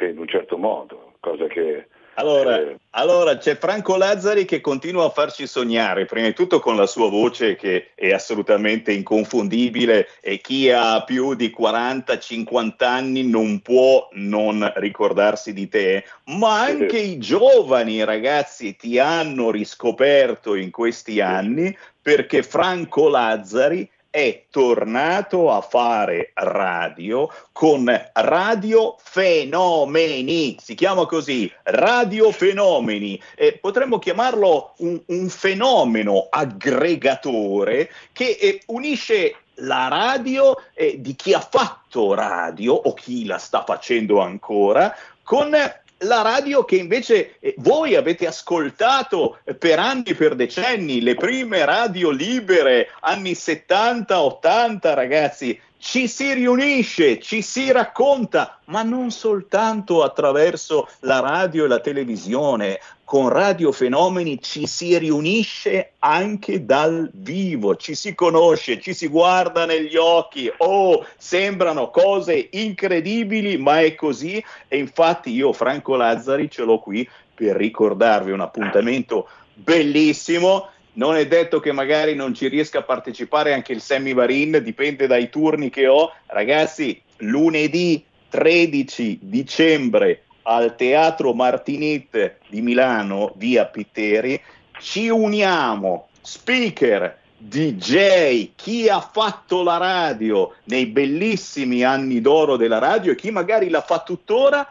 in 0.00 0.18
un 0.18 0.28
certo 0.28 0.56
modo, 0.56 1.14
cose 1.20 1.46
che 1.48 1.88
allora, 2.14 2.60
eh. 2.60 2.76
allora, 2.90 3.36
c'è 3.38 3.56
Franco 3.56 3.96
Lazzari 3.96 4.44
che 4.44 4.60
continua 4.60 5.06
a 5.06 5.10
farci 5.10 5.46
sognare, 5.46 6.04
prima 6.04 6.26
di 6.26 6.34
tutto 6.34 6.60
con 6.60 6.76
la 6.76 6.86
sua 6.86 7.08
voce 7.08 7.56
che 7.56 7.90
è 7.94 8.10
assolutamente 8.10 8.92
inconfondibile 8.92 10.08
e 10.20 10.40
chi 10.40 10.70
ha 10.70 11.02
più 11.04 11.34
di 11.34 11.54
40-50 11.56 12.72
anni 12.84 13.22
non 13.24 13.60
può 13.60 14.08
non 14.12 14.70
ricordarsi 14.76 15.52
di 15.52 15.68
te, 15.68 16.04
ma 16.24 16.60
anche 16.60 16.98
i 16.98 17.18
giovani 17.18 18.04
ragazzi 18.04 18.76
ti 18.76 18.98
hanno 18.98 19.50
riscoperto 19.50 20.54
in 20.54 20.70
questi 20.70 21.20
anni 21.20 21.76
perché 22.02 22.42
Franco 22.42 23.08
Lazzari 23.08 23.88
è 24.10 24.46
tornato 24.50 25.52
a 25.52 25.60
fare 25.60 26.32
radio 26.34 27.32
con 27.52 27.88
Radio 28.12 28.96
Fenomeni, 28.98 30.56
si 30.60 30.74
chiama 30.74 31.06
così, 31.06 31.50
Radio 31.62 32.32
Fenomeni, 32.32 33.20
e 33.36 33.58
potremmo 33.58 33.98
chiamarlo 33.98 34.74
un, 34.78 35.00
un 35.06 35.28
fenomeno 35.28 36.26
aggregatore 36.28 37.88
che 38.12 38.36
eh, 38.40 38.62
unisce 38.66 39.36
la 39.60 39.88
radio 39.88 40.56
eh, 40.74 41.00
di 41.00 41.14
chi 41.14 41.32
ha 41.32 41.40
fatto 41.40 42.14
radio 42.14 42.74
o 42.74 42.92
chi 42.94 43.26
la 43.26 43.38
sta 43.38 43.62
facendo 43.64 44.20
ancora 44.20 44.94
con 45.22 45.54
la 46.00 46.22
radio 46.22 46.64
che 46.64 46.76
invece 46.76 47.38
eh, 47.40 47.54
voi 47.58 47.94
avete 47.94 48.26
ascoltato 48.26 49.38
per 49.58 49.78
anni, 49.78 50.14
per 50.14 50.34
decenni, 50.34 51.00
le 51.00 51.14
prime 51.14 51.64
radio 51.64 52.10
libere, 52.10 52.88
anni 53.00 53.34
70, 53.34 54.20
80, 54.20 54.94
ragazzi, 54.94 55.60
ci 55.80 56.08
si 56.08 56.34
riunisce, 56.34 57.18
ci 57.20 57.40
si 57.40 57.72
racconta, 57.72 58.60
ma 58.66 58.82
non 58.82 59.10
soltanto 59.10 60.02
attraverso 60.02 60.86
la 61.00 61.20
radio 61.20 61.64
e 61.64 61.68
la 61.68 61.80
televisione. 61.80 62.78
Con 63.02 63.30
Radio 63.30 63.72
Fenomeni 63.72 64.40
ci 64.42 64.66
si 64.66 64.96
riunisce 64.98 65.92
anche 66.00 66.66
dal 66.66 67.10
vivo, 67.12 67.76
ci 67.76 67.94
si 67.94 68.14
conosce, 68.14 68.78
ci 68.78 68.92
si 68.92 69.08
guarda 69.08 69.64
negli 69.64 69.96
occhi. 69.96 70.52
Oh, 70.58 71.04
sembrano 71.16 71.90
cose 71.90 72.48
incredibili, 72.52 73.56
ma 73.56 73.80
è 73.80 73.94
così. 73.94 74.44
E 74.68 74.78
infatti 74.78 75.32
io, 75.32 75.54
Franco 75.54 75.96
Lazzari, 75.96 76.50
ce 76.50 76.62
l'ho 76.62 76.78
qui 76.78 77.08
per 77.34 77.56
ricordarvi 77.56 78.30
un 78.32 78.40
appuntamento 78.40 79.28
bellissimo 79.54 80.68
non 80.94 81.16
è 81.16 81.26
detto 81.26 81.60
che 81.60 81.72
magari 81.72 82.14
non 82.14 82.34
ci 82.34 82.48
riesca 82.48 82.80
a 82.80 82.82
partecipare 82.82 83.52
anche 83.52 83.72
il 83.72 83.80
Sammy 83.80 84.12
Varin, 84.12 84.60
dipende 84.62 85.06
dai 85.06 85.30
turni 85.30 85.70
che 85.70 85.86
ho. 85.86 86.12
Ragazzi, 86.26 87.00
lunedì 87.18 88.04
13 88.28 89.18
dicembre 89.22 90.24
al 90.42 90.74
Teatro 90.76 91.32
Martinit 91.32 92.38
di 92.48 92.60
Milano, 92.60 93.32
via 93.36 93.66
Pitteri, 93.66 94.40
ci 94.80 95.08
uniamo, 95.08 96.08
speaker, 96.20 97.18
DJ, 97.36 98.50
chi 98.54 98.88
ha 98.88 99.00
fatto 99.00 99.62
la 99.62 99.76
radio 99.76 100.54
nei 100.64 100.86
bellissimi 100.86 101.82
anni 101.84 102.20
d'oro 102.20 102.56
della 102.56 102.78
radio 102.78 103.12
e 103.12 103.16
chi 103.16 103.30
magari 103.30 103.70
la 103.70 103.80
fa 103.80 104.00
tuttora 104.00 104.66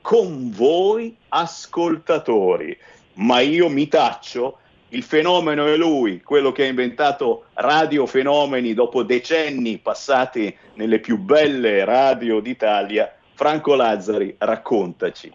con 0.00 0.50
voi 0.50 1.14
ascoltatori. 1.28 2.76
Ma 3.14 3.40
io 3.40 3.68
mi 3.68 3.88
taccio 3.88 4.58
il 4.90 5.02
fenomeno 5.02 5.66
è 5.66 5.76
lui, 5.76 6.22
quello 6.22 6.52
che 6.52 6.62
ha 6.62 6.66
inventato 6.66 7.46
Radio 7.54 8.06
Fenomeni 8.06 8.72
dopo 8.72 9.02
decenni 9.02 9.78
passati 9.78 10.56
nelle 10.74 11.00
più 11.00 11.18
belle 11.18 11.84
radio 11.84 12.40
d'Italia. 12.40 13.12
Franco 13.34 13.74
Lazzari, 13.74 14.34
raccontaci. 14.38 15.32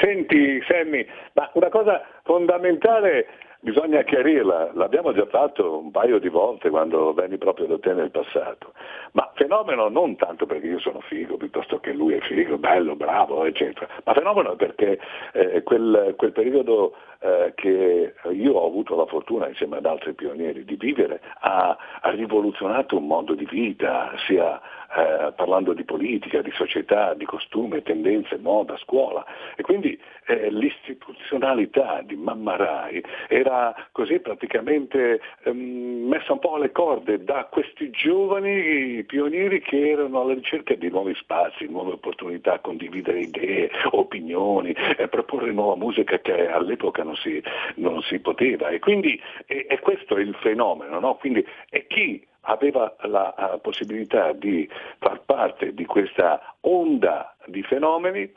Senti, 0.00 0.62
Sammy, 0.68 1.06
ma 1.32 1.50
una 1.54 1.68
cosa 1.68 2.02
fondamentale 2.24 3.26
bisogna 3.60 4.02
chiarirla, 4.02 4.70
l'abbiamo 4.74 5.12
già 5.12 5.26
fatto 5.26 5.78
un 5.78 5.90
paio 5.90 6.18
di 6.18 6.28
volte 6.28 6.70
quando 6.70 7.12
venni 7.12 7.36
proprio 7.36 7.66
da 7.66 7.78
te 7.78 7.92
nel 7.92 8.10
passato, 8.10 8.72
ma 9.12 9.30
fenomeno 9.34 9.88
non 9.88 10.16
tanto 10.16 10.46
perché 10.46 10.66
io 10.66 10.80
sono 10.80 11.00
figo, 11.00 11.36
piuttosto 11.36 11.78
che 11.78 11.92
lui 11.92 12.14
è 12.14 12.20
figo, 12.20 12.56
bello, 12.58 12.96
bravo, 12.96 13.44
eccetera, 13.44 13.86
ma 14.04 14.14
fenomeno 14.14 14.56
perché 14.56 14.98
eh, 15.32 15.62
quel, 15.62 16.14
quel, 16.16 16.32
periodo 16.32 16.94
eh, 17.20 17.52
che 17.54 18.14
io 18.30 18.52
ho 18.52 18.66
avuto 18.66 18.96
la 18.96 19.06
fortuna 19.06 19.48
insieme 19.48 19.76
ad 19.76 19.86
altri 19.86 20.14
pionieri 20.14 20.64
di 20.64 20.76
vivere 20.76 21.20
ha, 21.40 21.76
ha 22.00 22.10
rivoluzionato 22.10 22.96
un 22.96 23.06
modo 23.06 23.34
di 23.34 23.46
vita, 23.46 24.12
sia 24.26 24.60
eh, 24.96 25.32
parlando 25.36 25.72
di 25.72 25.84
politica, 25.84 26.42
di 26.42 26.50
società, 26.52 27.14
di 27.14 27.24
costume, 27.24 27.82
tendenze, 27.82 28.38
moda, 28.38 28.76
scuola. 28.78 29.24
E 29.56 29.62
quindi 29.62 29.98
eh, 30.26 30.50
l'istituzionalità 30.50 32.02
di 32.02 32.16
Mamma 32.16 32.56
Rai 32.56 33.02
era 33.28 33.74
così 33.92 34.18
praticamente 34.18 35.20
ehm, 35.44 36.08
messa 36.08 36.32
un 36.32 36.38
po' 36.40 36.54
alle 36.54 36.72
corde 36.72 37.22
da 37.22 37.46
questi 37.50 37.90
giovani 37.90 39.04
pionieri 39.04 39.60
che 39.60 39.90
erano 39.90 40.22
alla 40.22 40.34
ricerca 40.34 40.74
di 40.74 40.88
nuovi 40.88 41.14
spazi, 41.14 41.68
nuove 41.68 41.92
opportunità, 41.92 42.58
condividere 42.58 43.20
idee, 43.20 43.70
opinioni, 43.92 44.74
eh, 44.96 45.08
proporre 45.08 45.52
nuova 45.52 45.76
musica 45.76 46.18
che 46.18 46.48
all'epoca 46.48 47.02
non 47.02 47.16
si, 47.16 47.42
non 47.76 48.02
si 48.02 48.18
poteva. 48.18 48.68
E 48.68 48.78
quindi 48.78 49.20
e, 49.46 49.66
e 49.68 49.78
questo 49.80 50.16
è 50.16 50.20
il 50.20 50.34
fenomeno, 50.40 50.98
no? 50.98 51.16
quindi, 51.16 51.46
e 51.68 51.86
chi 51.86 52.26
aveva 52.42 52.94
la 53.02 53.34
uh, 53.36 53.60
possibilità 53.60 54.32
di 54.32 54.68
far 54.98 55.20
parte 55.24 55.74
di 55.74 55.84
questa 55.84 56.56
onda 56.60 57.34
di 57.46 57.62
fenomeni 57.62 58.32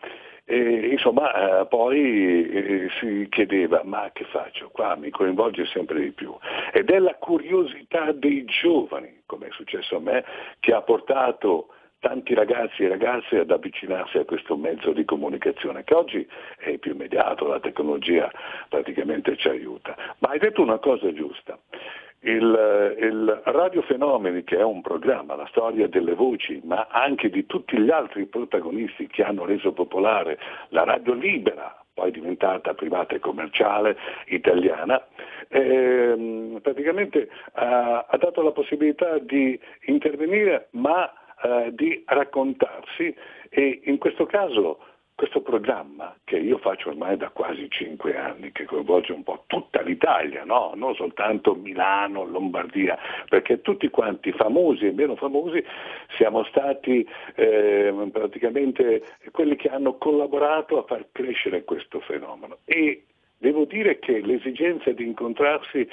e, 0.45 0.89
insomma, 0.91 1.61
eh, 1.61 1.65
poi 1.67 2.49
eh, 2.49 2.89
si 2.99 3.27
chiedeva, 3.29 3.81
ma 3.85 4.09
che 4.11 4.25
faccio? 4.25 4.69
Qua 4.71 4.95
mi 4.95 5.09
coinvolge 5.09 5.65
sempre 5.65 6.01
di 6.01 6.11
più. 6.11 6.35
Ed 6.73 6.89
è 6.89 6.99
la 6.99 7.15
curiosità 7.15 8.11
dei 8.11 8.43
giovani, 8.43 9.21
come 9.25 9.47
è 9.47 9.51
successo 9.51 9.95
a 9.95 9.99
me, 9.99 10.25
che 10.59 10.73
ha 10.73 10.81
portato 10.81 11.67
tanti 11.99 12.33
ragazzi 12.33 12.83
e 12.83 12.89
ragazze 12.89 13.39
ad 13.39 13.51
avvicinarsi 13.51 14.17
a 14.17 14.25
questo 14.25 14.57
mezzo 14.57 14.91
di 14.91 15.05
comunicazione 15.05 15.85
che 15.85 15.93
oggi 15.93 16.27
è 16.57 16.77
più 16.77 16.91
immediato, 16.91 17.47
la 17.47 17.61
tecnologia 17.61 18.29
praticamente 18.67 19.37
ci 19.37 19.47
aiuta. 19.47 19.95
Ma 20.19 20.29
hai 20.31 20.39
detto 20.39 20.61
una 20.61 20.79
cosa 20.79 21.13
giusta, 21.13 21.57
il, 22.23 22.95
il 22.99 23.41
Radio 23.45 23.81
Fenomeni, 23.81 24.43
che 24.43 24.57
è 24.57 24.63
un 24.63 24.81
programma, 24.81 25.35
la 25.35 25.47
storia 25.47 25.87
delle 25.87 26.13
voci, 26.13 26.61
ma 26.63 26.87
anche 26.89 27.29
di 27.29 27.45
tutti 27.45 27.77
gli 27.77 27.89
altri 27.89 28.25
protagonisti 28.25 29.07
che 29.07 29.23
hanno 29.23 29.45
reso 29.45 29.73
popolare 29.73 30.37
la 30.69 30.83
radio 30.83 31.13
libera, 31.13 31.77
poi 31.93 32.11
diventata 32.11 32.73
privata 32.73 33.15
e 33.15 33.19
commerciale 33.19 33.97
italiana, 34.27 35.05
ehm, 35.49 36.59
praticamente 36.61 37.29
ha, 37.53 38.05
ha, 38.09 38.17
dato 38.17 38.41
la 38.41 38.51
possibilità 38.51 39.19
di 39.19 39.59
intervenire 39.85 40.67
ma 40.71 41.11
eh, 41.43 41.71
di 41.73 42.03
raccontarsi 42.05 43.13
e 43.49 43.81
in 43.83 43.97
questo 43.97 44.25
caso 44.25 44.79
questo 45.15 45.41
programma 45.41 46.15
che 46.23 46.37
io 46.37 46.57
faccio 46.57 46.89
ormai 46.89 47.17
da 47.17 47.29
quasi 47.29 47.69
cinque 47.69 48.17
anni, 48.17 48.51
che 48.51 48.65
coinvolge 48.65 49.13
un 49.13 49.23
po' 49.23 49.43
tutta 49.47 49.81
l'Italia, 49.81 50.43
no? 50.43 50.71
non 50.75 50.95
soltanto 50.95 51.53
Milano, 51.53 52.25
Lombardia, 52.25 52.97
perché 53.29 53.61
tutti 53.61 53.89
quanti, 53.89 54.31
famosi 54.31 54.87
e 54.87 54.91
meno 54.91 55.15
famosi, 55.15 55.63
siamo 56.17 56.43
stati 56.45 57.07
eh, 57.35 58.09
praticamente 58.11 59.03
quelli 59.31 59.55
che 59.55 59.69
hanno 59.69 59.97
collaborato 59.97 60.79
a 60.79 60.83
far 60.83 61.07
crescere 61.11 61.63
questo 61.63 61.99
fenomeno. 61.99 62.57
E 62.65 63.05
devo 63.37 63.65
dire 63.65 63.99
che 63.99 64.21
l'esigenza 64.21 64.91
di 64.91 65.05
incontrarsi 65.05 65.87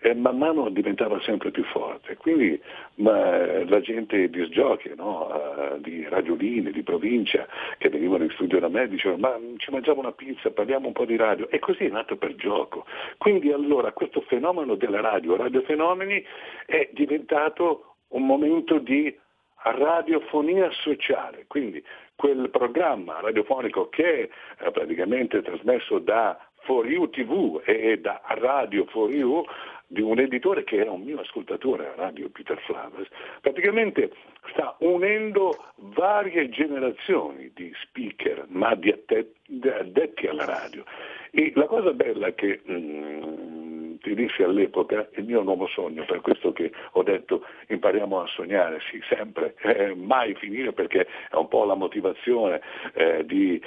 e 0.00 0.14
man 0.14 0.38
mano 0.38 0.68
diventava 0.70 1.20
sempre 1.22 1.50
più 1.50 1.64
forte. 1.64 2.16
Quindi 2.16 2.60
ma, 2.96 3.64
la 3.64 3.80
gente 3.80 4.30
di 4.30 4.44
sgiochi, 4.44 4.92
no? 4.96 5.26
uh, 5.26 5.80
di 5.80 6.06
radiolini, 6.08 6.70
di 6.70 6.82
provincia, 6.82 7.46
che 7.78 7.88
venivano 7.88 8.24
in 8.24 8.30
studio 8.30 8.60
da 8.60 8.68
me, 8.68 8.88
dicevano 8.88 9.20
ma 9.20 9.38
ci 9.56 9.70
mangiamo 9.70 10.00
una 10.00 10.12
pizza, 10.12 10.50
parliamo 10.50 10.86
un 10.86 10.92
po' 10.92 11.04
di 11.04 11.16
radio. 11.16 11.48
E 11.50 11.58
così 11.58 11.84
è 11.84 11.90
nato 11.90 12.16
per 12.16 12.34
gioco. 12.36 12.86
Quindi 13.16 13.50
allora 13.50 13.92
questo 13.92 14.20
fenomeno 14.22 14.76
della 14.76 15.00
radio, 15.00 15.36
radiofenomeni, 15.36 16.24
è 16.66 16.88
diventato 16.92 17.94
un 18.08 18.24
momento 18.24 18.78
di 18.78 19.14
radiofonia 19.62 20.70
sociale, 20.70 21.44
quindi 21.48 21.82
quel 22.14 22.48
programma 22.50 23.20
radiofonico 23.20 23.88
che 23.88 24.04
è 24.04 24.28
eh, 24.64 24.70
praticamente 24.70 25.42
trasmesso 25.42 25.98
da 25.98 26.38
For 26.62 26.86
You 26.86 27.08
TV 27.10 27.60
e 27.64 27.98
da 27.98 28.20
Radio 28.24 28.84
For 28.86 29.10
You 29.10 29.44
di 29.88 30.02
un 30.02 30.18
editore 30.18 30.64
che 30.64 30.76
era 30.76 30.90
un 30.92 31.00
mio 31.00 31.20
ascoltatore 31.20 31.88
a 31.88 31.94
radio, 31.96 32.28
Peter 32.28 32.58
Flavers, 32.60 33.08
praticamente 33.40 34.12
sta 34.50 34.76
unendo 34.80 35.56
varie 35.76 36.48
generazioni 36.50 37.50
di 37.54 37.72
speaker, 37.82 38.44
ma 38.48 38.74
di 38.74 38.90
addetti 38.90 40.26
alla 40.26 40.44
radio. 40.44 40.84
E 41.30 41.52
la 41.54 41.66
cosa 41.66 41.92
bella 41.92 42.32
che 42.32 42.60
mm, 42.70 43.96
ti 44.02 44.14
dissi 44.14 44.42
all'epoca, 44.42 45.08
il 45.16 45.24
mio 45.24 45.42
nuovo 45.42 45.66
sogno, 45.66 46.04
per 46.04 46.20
questo 46.20 46.52
che 46.52 46.70
ho 46.92 47.02
detto 47.02 47.44
impariamo 47.68 48.20
a 48.20 48.26
sognare, 48.26 48.80
sì, 48.90 49.00
sempre, 49.08 49.54
eh, 49.62 49.94
mai 49.94 50.34
finire 50.34 50.72
perché 50.72 51.06
è 51.30 51.34
un 51.36 51.48
po' 51.48 51.64
la 51.64 51.74
motivazione 51.74 52.60
eh, 52.94 53.24
di 53.24 53.60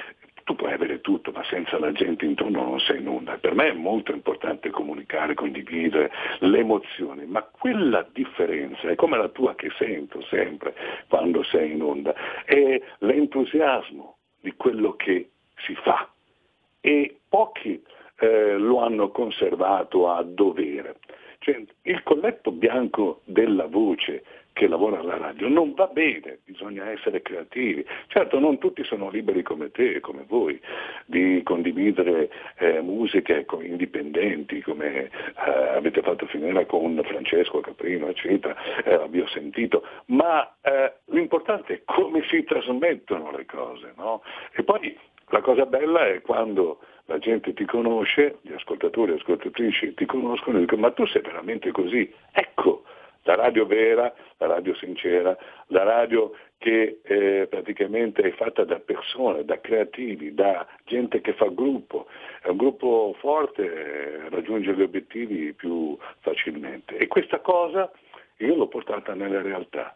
tu 0.51 0.55
puoi 0.55 0.73
avere 0.73 0.99
tutto, 0.99 1.31
ma 1.31 1.43
senza 1.45 1.79
la 1.79 1.91
gente 1.93 2.25
intorno 2.25 2.63
non 2.63 2.79
sei 2.79 3.01
nulla. 3.01 3.37
Per 3.37 3.55
me 3.55 3.69
è 3.69 3.73
molto 3.73 4.11
importante 4.11 4.69
comunicare, 4.69 5.33
condividere 5.33 6.11
le 6.39 6.59
emozioni, 6.59 7.25
ma 7.25 7.41
quella 7.43 8.05
differenza 8.11 8.89
è 8.89 8.95
come 8.95 9.17
la 9.17 9.29
tua 9.29 9.55
che 9.55 9.69
sento 9.77 10.21
sempre 10.23 10.75
quando 11.07 11.43
sei 11.43 11.71
in 11.71 11.81
onda, 11.81 12.13
è 12.43 12.81
l'entusiasmo 12.99 14.17
di 14.41 14.53
quello 14.55 14.95
che 14.95 15.29
si 15.57 15.75
fa 15.75 16.09
e 16.81 17.17
pochi 17.29 17.81
eh, 18.19 18.57
lo 18.57 18.79
hanno 18.79 19.09
conservato 19.09 20.09
a 20.09 20.21
dovere. 20.23 20.97
Cioè, 21.39 21.63
il 21.83 22.03
colletto 22.03 22.51
bianco 22.51 23.21
della 23.23 23.67
voce 23.67 24.23
che 24.53 24.67
lavora 24.67 24.99
alla 24.99 25.17
radio 25.17 25.47
non 25.47 25.73
va 25.73 25.87
bene, 25.87 26.39
bisogna 26.45 26.89
essere 26.89 27.21
creativi. 27.21 27.85
Certo 28.07 28.39
non 28.39 28.57
tutti 28.57 28.83
sono 28.83 29.09
liberi 29.09 29.43
come 29.43 29.71
te 29.71 29.95
e 29.95 29.99
come 29.99 30.25
voi 30.27 30.59
di 31.05 31.41
condividere 31.43 32.29
eh, 32.57 32.81
musiche 32.81 33.45
indipendenti 33.61 34.61
come 34.61 35.05
eh, 35.05 35.09
avete 35.75 36.01
fatto 36.01 36.25
finire 36.25 36.65
con 36.65 36.99
Francesco 37.03 37.59
Caprino 37.59 38.07
eccetera, 38.07 38.55
eh, 38.83 39.07
vi 39.09 39.19
ho 39.21 39.27
sentito, 39.27 39.83
ma 40.07 40.55
eh, 40.61 40.93
l'importante 41.05 41.73
è 41.73 41.81
come 41.85 42.23
si 42.29 42.43
trasmettono 42.43 43.31
le 43.31 43.45
cose. 43.45 43.93
No? 43.97 44.21
E 44.53 44.63
poi 44.63 44.97
la 45.27 45.41
cosa 45.41 45.65
bella 45.65 46.07
è 46.07 46.21
quando 46.21 46.79
la 47.05 47.17
gente 47.17 47.53
ti 47.53 47.65
conosce, 47.65 48.37
gli 48.41 48.53
ascoltatori 48.53 49.11
e 49.11 49.15
ascoltatrici 49.15 49.93
ti 49.95 50.05
conoscono 50.05 50.57
e 50.57 50.61
dicono 50.61 50.81
ma 50.81 50.91
tu 50.91 51.05
sei 51.05 51.21
veramente 51.21 51.71
così. 51.71 52.11
Ecco, 52.31 52.83
la 53.23 53.35
radio 53.35 53.65
vera, 53.65 54.13
la 54.37 54.47
radio 54.47 54.73
sincera, 54.75 55.37
la 55.67 55.83
radio 55.83 56.33
che 56.57 56.99
eh, 57.01 57.47
praticamente 57.49 58.21
è 58.21 58.31
fatta 58.33 58.63
da 58.63 58.79
persone, 58.79 59.45
da 59.45 59.59
creativi, 59.59 60.33
da 60.33 60.67
gente 60.85 61.19
che 61.19 61.33
fa 61.33 61.47
gruppo. 61.47 62.07
È 62.41 62.49
un 62.49 62.57
gruppo 62.57 63.15
forte, 63.19 63.63
eh, 63.63 64.29
raggiunge 64.29 64.73
gli 64.73 64.81
obiettivi 64.81 65.53
più 65.53 65.97
facilmente. 66.19 66.97
E 66.97 67.07
questa 67.07 67.39
cosa 67.39 67.91
io 68.37 68.55
l'ho 68.55 68.67
portata 68.67 69.13
nella 69.15 69.41
realtà. 69.41 69.93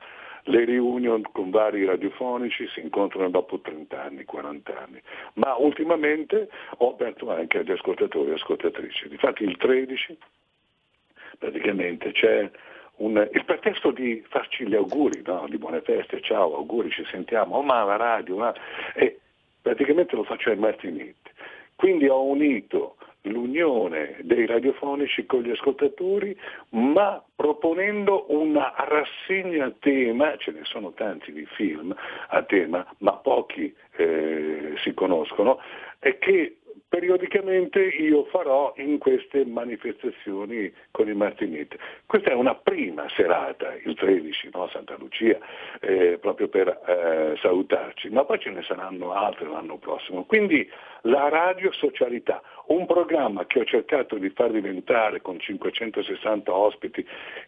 Le 0.48 0.66
reunion 0.66 1.24
con 1.32 1.50
vari 1.50 1.86
radiofonici 1.86 2.68
si 2.68 2.80
incontrano 2.80 3.30
dopo 3.30 3.60
30 3.60 4.02
anni, 4.02 4.26
40 4.26 4.78
anni, 4.78 5.02
ma 5.34 5.56
ultimamente 5.58 6.50
ho 6.78 6.92
aperto 6.92 7.32
anche 7.32 7.60
agli 7.60 7.72
ascoltatori 7.72 8.32
e 8.32 8.36
ascoltatrici. 8.36 9.08
Infatti 9.10 9.44
il 9.44 9.58
13 9.58 10.18
praticamente 11.38 12.12
c'è 12.12 12.50
un, 12.98 13.28
il 13.32 13.46
pretesto 13.46 13.92
di 13.92 14.24
farci 14.28 14.68
gli 14.68 14.76
auguri, 14.76 15.22
no? 15.26 15.46
di 15.50 15.58
buone 15.58 15.82
feste, 15.82 16.22
ciao, 16.22 16.56
auguri, 16.56 16.90
ci 16.92 17.06
sentiamo, 17.06 17.58
oh 17.58 17.64
ma 17.64 17.84
la 17.84 17.96
radio, 17.96 18.38
ma... 18.38 18.54
e 18.94 19.20
praticamente 19.62 20.16
lo 20.16 20.24
faccio 20.24 20.50
ai 20.50 20.58
Martinit. 20.58 21.16
Quindi 21.76 22.08
ho 22.08 22.24
unito 22.24 22.96
l'unione 23.24 24.18
dei 24.22 24.46
radiofonici 24.46 25.26
con 25.26 25.42
gli 25.42 25.52
ascoltatori, 25.52 26.38
ma 26.70 27.24
proponendo 27.36 28.26
una 28.30 28.74
rassegna 28.78 29.66
a 29.66 29.74
tema, 29.78 30.38
ce 30.38 30.52
ne 30.52 30.62
sono 30.64 30.92
tanti 30.94 31.32
di 31.32 31.46
film 31.46 31.96
a 32.28 32.44
tema, 32.44 32.86
ma 33.00 33.14
pochi 33.14 33.74
eh, 33.98 34.74
si 34.78 34.94
conoscono, 34.94 35.60
e 36.00 36.18
che 36.20 36.58
periodicamente 36.96 37.82
io 37.82 38.24
farò 38.24 38.74
in 38.78 39.00
queste 39.00 39.44
manifestazioni 39.46 40.72
con 40.92 41.10
i 41.10 41.14
Martiniti. 41.14 41.78
Questa 42.06 42.30
è 42.30 42.34
una 42.34 42.56
prima 42.56 43.06
serata, 43.18 43.76
il 43.84 43.96
13, 43.96 44.52
no? 44.54 44.70
Santa 44.70 44.96
Lucia, 44.98 45.38
eh, 45.82 46.18
proprio 46.22 46.48
per 46.48 46.70
eh, 46.70 47.38
salutarci, 47.42 48.10
ma 48.12 48.24
poi 48.24 48.40
ce 48.40 48.52
ne 48.52 48.64
saranno 48.64 49.12
altre 49.12 49.46
l'anno 49.46 49.76
prossimo. 49.76 50.24
Quindi 50.24 50.70
la 51.02 51.28
radio 51.28 51.70
socialità, 51.74 52.42
un 52.68 52.86
programma 52.86 53.46
che 53.46 53.60
ho 53.60 53.66
cercato 53.66 54.16
di 54.16 54.30
far 54.30 54.52
diventare 54.52 55.20
con 55.20 55.38
560 55.38 56.54
ospiti 56.54 57.06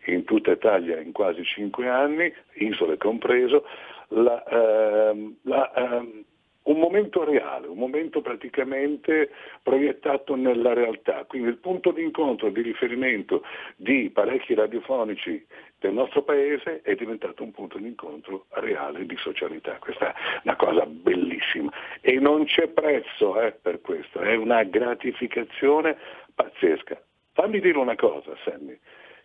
in 0.08 0.26
tutta 0.26 0.52
Italia 0.52 1.00
in 1.00 1.14
quasi 1.14 1.46
5 1.46 1.88
anni, 1.88 2.34
isole 2.56 2.98
compreso, 2.98 3.66
la, 4.10 4.44
eh, 4.44 5.34
la 5.44 5.74
ehm, 5.74 6.26
un 6.68 6.80
momento 6.80 7.24
reale, 7.24 7.68
un 7.68 7.78
momento 7.78 8.22
praticamente 8.22 9.32
proiettato 9.62 10.36
nella 10.36 10.74
realtà. 10.74 11.26
Quindi 11.26 11.50
il 11.50 11.58
punto 11.58 11.92
di 11.92 12.04
incontro, 12.04 12.50
di 12.50 12.62
riferimento 12.62 13.44
di 13.76 14.10
parecchi 14.10 14.54
radiofonici 14.54 15.46
del 15.80 15.94
nostro 15.94 16.24
paese 16.24 16.82
è 16.82 16.96
diventato 16.96 17.44
un 17.44 17.52
punto 17.52 17.78
di 17.78 17.88
incontro 17.88 18.46
reale 18.50 19.06
di 19.06 19.16
socialità. 19.18 19.78
Questa 19.80 20.14
è 20.14 20.42
una 20.44 20.56
cosa 20.56 20.86
bellissima 20.86 21.72
e 22.02 22.20
non 22.20 22.46
c'è 22.46 22.68
prezzo 22.68 23.40
eh, 23.40 23.52
per 23.54 23.82
questo, 23.82 24.20
è 24.20 24.36
una 24.36 24.64
gratificazione 24.64 25.98
pazzesca. 26.34 27.02
Fammi 27.34 27.60
dire 27.60 27.78
una 27.78 27.96
cosa, 27.96 28.36
Sammy, 28.44 28.78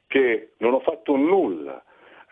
che 0.07 0.51
non 0.59 0.75
ho 0.75 0.81
fatto 0.81 1.17
nulla 1.17 1.83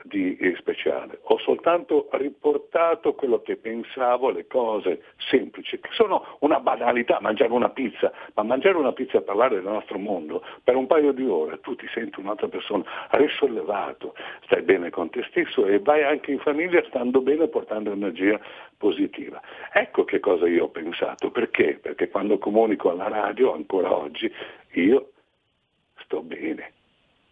di 0.04 0.38
speciale, 0.58 1.18
ho 1.22 1.38
soltanto 1.38 2.08
riportato 2.12 3.14
quello 3.14 3.42
che 3.42 3.56
pensavo, 3.56 4.30
le 4.30 4.46
cose 4.46 5.02
semplici, 5.16 5.78
che 5.78 5.88
sono 5.92 6.36
una 6.40 6.60
banalità, 6.60 7.18
mangiare 7.20 7.52
una 7.52 7.70
pizza, 7.70 8.12
ma 8.34 8.42
mangiare 8.42 8.76
una 8.76 8.92
pizza 8.92 9.18
e 9.18 9.22
parlare 9.22 9.56
del 9.56 9.64
nostro 9.64 9.98
mondo 9.98 10.42
per 10.64 10.76
un 10.76 10.86
paio 10.86 11.12
di 11.12 11.26
ore, 11.26 11.60
tu 11.60 11.74
ti 11.76 11.86
senti 11.92 12.20
un'altra 12.20 12.48
persona 12.48 12.84
risollevato, 13.10 14.14
stai 14.44 14.62
bene 14.62 14.90
con 14.90 15.10
te 15.10 15.24
stesso 15.28 15.66
e 15.66 15.78
vai 15.78 16.02
anche 16.02 16.32
in 16.32 16.38
famiglia 16.38 16.82
stando 16.88 17.20
bene 17.20 17.48
portando 17.48 17.92
energia 17.92 18.40
positiva. 18.76 19.40
Ecco 19.72 20.04
che 20.04 20.20
cosa 20.20 20.46
io 20.48 20.64
ho 20.64 20.68
pensato, 20.70 21.30
perché? 21.30 21.78
Perché 21.80 22.08
quando 22.08 22.38
comunico 22.38 22.90
alla 22.90 23.08
radio, 23.08 23.52
ancora 23.52 23.94
oggi, 23.94 24.32
io 24.72 25.10
sto 25.96 26.22
bene 26.22 26.72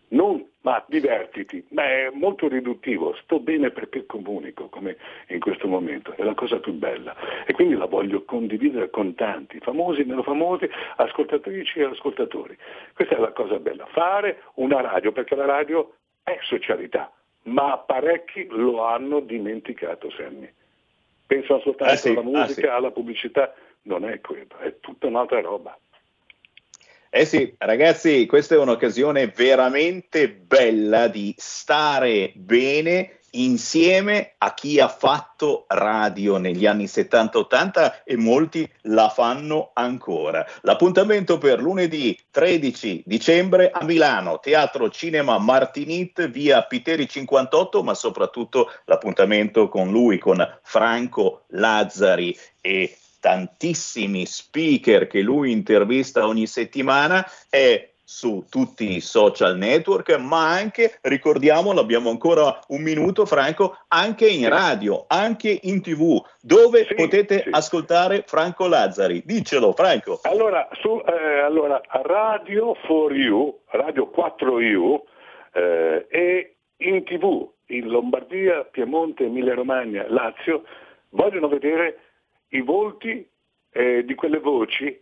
non 0.09 0.47
ma 0.63 0.85
divertiti, 0.87 1.65
ma 1.71 1.85
è 1.85 2.11
molto 2.13 2.49
riduttivo, 2.49 3.15
sto 3.23 3.41
bene 3.41 3.71
perché 3.71 4.05
comunico, 4.05 4.69
come 4.69 4.97
in 5.29 5.41
questo 5.41 5.67
momento, 5.67 6.13
è 6.15 6.23
la 6.23 6.35
cosa 6.35 6.59
più 6.59 6.73
bella 6.73 7.17
e 7.47 7.53
quindi 7.55 7.75
la 7.75 7.87
voglio 7.87 8.25
condividere 8.25 8.91
con 8.91 9.15
tanti, 9.15 9.59
famosi, 9.61 10.05
meno 10.05 10.23
famosi, 10.23 10.69
ascoltatrici 10.97 11.79
e 11.79 11.85
ascoltatori. 11.85 12.57
Questa 12.95 13.17
è 13.17 13.19
la 13.19 13.33
cosa 13.33 13.59
bella, 13.59 13.87
fare 13.87 14.43
una 14.55 14.81
radio, 14.81 15.13
perché 15.13 15.35
la 15.35 15.47
radio 15.47 15.95
è 16.23 16.37
socialità, 16.43 17.11
ma 17.45 17.79
parecchi 17.79 18.47
lo 18.51 18.85
hanno 18.85 19.21
dimenticato, 19.21 20.11
Sammy. 20.11 20.53
Pensano 21.27 21.61
soltanto 21.61 21.93
ah, 21.93 21.97
sì, 21.97 22.09
alla 22.11 22.23
musica, 22.23 22.43
ah, 22.43 22.53
sì. 22.53 22.67
alla 22.67 22.91
pubblicità, 22.91 23.55
non 23.83 24.07
è 24.07 24.21
quello, 24.21 24.59
è 24.59 24.81
tutta 24.81 25.07
un'altra 25.07 25.41
roba. 25.41 25.79
Eh 27.11 27.25
sì, 27.25 27.55
ragazzi, 27.57 28.27
questa 28.27 28.55
è 28.55 28.59
un'occasione 28.59 29.29
veramente 29.29 30.29
bella 30.29 31.09
di 31.09 31.35
stare 31.39 32.33
bene 32.35 33.21
insieme 33.33 34.35
a 34.39 34.53
chi 34.55 34.79
ha 34.79 34.89
fatto 34.89 35.65
radio 35.69 36.37
negli 36.37 36.67
anni 36.67 36.85
70-80 36.85 38.03
e 38.05 38.17
molti 38.17 38.71
la 38.83 39.09
fanno 39.09 39.71
ancora. 39.75 40.47
L'appuntamento 40.63 41.39
per 41.39 41.61
lunedì 41.61 42.19
13 42.31 43.05
dicembre 43.07 43.71
a 43.71 43.85
Milano, 43.85 44.39
Teatro 44.41 44.91
Cinema 44.91 45.39
Martinit, 45.39 46.29
via 46.29 46.63
Piteri 46.63 47.09
58, 47.09 47.83
ma 47.83 47.95
soprattutto 47.95 48.71
l'appuntamento 48.85 49.69
con 49.69 49.91
lui, 49.91 50.19
con 50.19 50.47
Franco 50.63 51.45
Lazzari 51.49 52.37
e 52.61 52.97
tantissimi 53.21 54.27
speaker 54.27 55.07
che 55.07 55.21
lui 55.21 55.53
intervista 55.53 56.27
ogni 56.27 56.47
settimana 56.47 57.25
è 57.49 57.91
su 58.11 58.47
tutti 58.49 58.97
i 58.97 59.01
social 59.01 59.59
network, 59.59 60.17
ma 60.17 60.49
anche, 60.49 60.99
ricordiamolo, 61.03 61.79
abbiamo 61.79 62.09
ancora 62.09 62.59
un 62.69 62.81
minuto, 62.81 63.27
Franco, 63.27 63.77
anche 63.89 64.27
in 64.27 64.49
radio, 64.49 65.05
anche 65.09 65.59
in 65.65 65.83
tv, 65.83 66.19
dove 66.41 66.87
sì, 66.87 66.95
potete 66.95 67.43
sì. 67.43 67.49
ascoltare 67.51 68.25
Franco 68.27 68.67
Lazzari. 68.67 69.23
Dicelo, 69.27 69.73
Franco. 69.73 70.21
Allora, 70.23 70.67
su, 70.81 71.03
eh, 71.07 71.41
allora 71.41 71.83
Radio 72.03 72.75
4U, 72.89 73.55
Radio 73.73 74.11
4U 74.17 75.01
eh, 75.53 76.07
e 76.09 76.55
in 76.79 77.05
tv 77.05 77.47
in 77.67 77.89
Lombardia, 77.89 78.65
Piemonte, 78.65 79.25
Emilia 79.25 79.55
Romagna, 79.55 80.07
Lazio, 80.09 80.63
vogliono 81.11 81.49
vedere 81.49 82.08
i 82.51 82.61
volti 82.61 83.29
eh, 83.71 84.05
di 84.05 84.15
quelle 84.15 84.39
voci, 84.39 85.01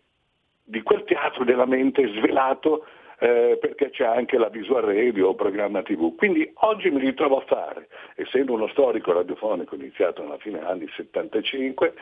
di 0.62 0.82
quel 0.82 1.04
teatro 1.04 1.44
della 1.44 1.66
mente 1.66 2.06
svelato 2.16 2.85
eh, 3.18 3.56
perché 3.61 3.90
c'è 3.90 4.04
anche 4.04 4.37
la 4.37 4.48
visual 4.48 4.82
radio 4.82 5.28
o 5.28 5.35
programma 5.35 5.82
tv. 5.82 6.14
Quindi 6.16 6.50
oggi 6.54 6.90
mi 6.90 7.00
ritrovo 7.00 7.38
a 7.38 7.44
fare, 7.46 7.88
essendo 8.16 8.52
uno 8.52 8.68
storico 8.68 9.12
radiofonico 9.12 9.74
iniziato 9.74 10.22
alla 10.22 10.38
fine 10.38 10.59
degli 10.59 10.68
anni 10.68 10.88
75, 10.94 11.94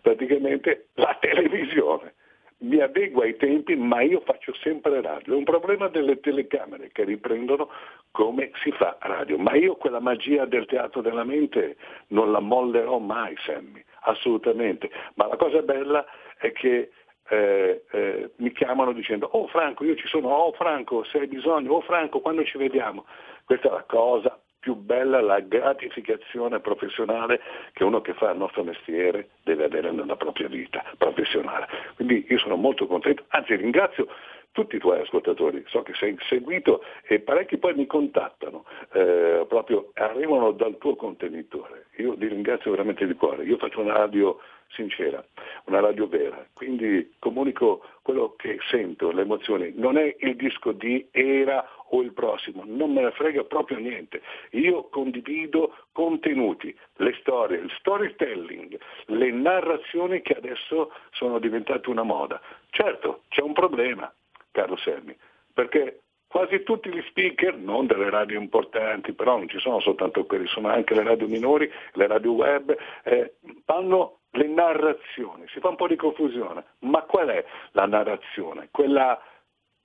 praticamente 0.00 0.88
la 0.94 1.16
televisione 1.20 2.14
mi 2.62 2.78
adeguo 2.78 3.22
ai 3.22 3.36
tempi, 3.36 3.74
ma 3.74 4.02
io 4.02 4.20
faccio 4.20 4.54
sempre 4.54 5.00
radio. 5.00 5.34
È 5.34 5.36
un 5.36 5.42
problema 5.42 5.88
delle 5.88 6.20
telecamere 6.20 6.90
che 6.92 7.02
riprendono 7.02 7.68
come 8.12 8.52
si 8.62 8.70
fa 8.70 8.96
radio. 9.00 9.36
Ma 9.36 9.54
io 9.54 9.74
quella 9.74 9.98
magia 9.98 10.44
del 10.44 10.66
teatro 10.66 11.00
della 11.00 11.24
mente 11.24 11.76
non 12.08 12.30
la 12.30 12.38
mollerò 12.38 12.98
mai, 12.98 13.34
Sammy 13.44 13.82
assolutamente. 14.02 14.90
Ma 15.14 15.26
la 15.26 15.36
cosa 15.36 15.60
bella 15.62 16.04
è 16.38 16.52
che 16.52 16.90
eh, 17.28 17.84
eh, 17.90 18.30
mi 18.36 18.52
chiamano 18.52 18.92
dicendo 18.92 19.28
oh 19.32 19.46
Franco 19.46 19.84
io 19.84 19.94
ci 19.96 20.08
sono, 20.08 20.28
oh 20.28 20.52
Franco 20.52 21.04
se 21.04 21.18
hai 21.18 21.26
bisogno, 21.28 21.72
oh 21.72 21.80
Franco 21.80 22.20
quando 22.20 22.44
ci 22.44 22.58
vediamo. 22.58 23.06
Questa 23.44 23.68
è 23.68 23.72
la 23.72 23.84
cosa 23.84 24.38
più 24.62 24.76
bella, 24.76 25.20
la 25.20 25.40
gratificazione 25.40 26.60
professionale 26.60 27.40
che 27.72 27.82
uno 27.82 28.00
che 28.00 28.14
fa 28.14 28.30
il 28.30 28.38
nostro 28.38 28.62
mestiere 28.62 29.30
deve 29.42 29.64
avere 29.64 29.90
nella 29.90 30.14
propria 30.14 30.46
vita 30.46 30.84
professionale. 30.96 31.66
Quindi 31.96 32.24
io 32.28 32.38
sono 32.38 32.54
molto 32.54 32.86
contento, 32.86 33.24
anzi 33.28 33.56
ringrazio 33.56 34.06
tutti 34.52 34.76
i 34.76 34.78
tuoi 34.78 35.00
ascoltatori, 35.00 35.64
so 35.66 35.82
che 35.82 35.94
sei 35.94 36.16
seguito 36.28 36.82
e 37.04 37.20
parecchi 37.20 37.58
poi 37.58 37.74
mi 37.74 37.86
contattano, 37.86 38.64
eh, 38.92 39.44
proprio 39.48 39.90
arrivano 39.94 40.52
dal 40.52 40.78
tuo 40.78 40.94
contenitore. 40.94 41.86
Io 41.96 42.16
ti 42.16 42.26
ringrazio 42.28 42.70
veramente 42.70 43.06
di 43.06 43.14
cuore, 43.14 43.44
io 43.44 43.56
faccio 43.56 43.80
una 43.80 43.94
radio 43.94 44.38
sincera, 44.68 45.24
una 45.66 45.80
radio 45.80 46.06
vera, 46.06 46.46
quindi 46.52 47.14
comunico 47.18 47.84
quello 48.02 48.34
che 48.36 48.58
sento, 48.68 49.10
le 49.10 49.22
emozioni. 49.22 49.72
Non 49.74 49.96
è 49.96 50.16
il 50.20 50.36
disco 50.36 50.72
di 50.72 51.08
era 51.10 51.66
o 51.90 52.02
il 52.02 52.12
prossimo, 52.12 52.62
non 52.64 52.92
me 52.92 53.02
ne 53.02 53.10
frega 53.10 53.44
proprio 53.44 53.78
niente. 53.78 54.22
Io 54.52 54.88
condivido 54.88 55.74
contenuti, 55.92 56.76
le 56.96 57.14
storie, 57.20 57.58
il 57.58 57.70
storytelling, 57.78 58.78
le 59.06 59.30
narrazioni 59.30 60.22
che 60.22 60.34
adesso 60.34 60.90
sono 61.10 61.38
diventate 61.38 61.90
una 61.90 62.02
moda. 62.02 62.40
Certo, 62.70 63.22
c'è 63.28 63.42
un 63.42 63.52
problema, 63.52 64.12
caro 64.52 64.76
Sammy, 64.76 65.16
perché 65.52 66.02
quasi 66.28 66.62
tutti 66.62 66.88
gli 66.88 67.02
speaker, 67.08 67.56
non 67.56 67.86
delle 67.86 68.08
radio 68.08 68.40
importanti, 68.40 69.12
però 69.12 69.36
non 69.36 69.48
ci 69.48 69.58
sono 69.58 69.80
soltanto 69.80 70.24
quelli, 70.24 70.46
sono 70.46 70.68
anche 70.68 70.94
le 70.94 71.02
radio 71.02 71.26
minori, 71.26 71.70
le 71.92 72.06
radio 72.06 72.32
web, 72.32 72.74
eh, 73.04 73.34
fanno 73.64 74.20
le 74.30 74.46
narrazioni, 74.46 75.46
si 75.48 75.60
fa 75.60 75.68
un 75.68 75.76
po' 75.76 75.88
di 75.88 75.96
confusione, 75.96 76.64
ma 76.80 77.02
qual 77.02 77.28
è 77.28 77.44
la 77.72 77.86
narrazione? 77.86 78.68
Quella 78.70 79.20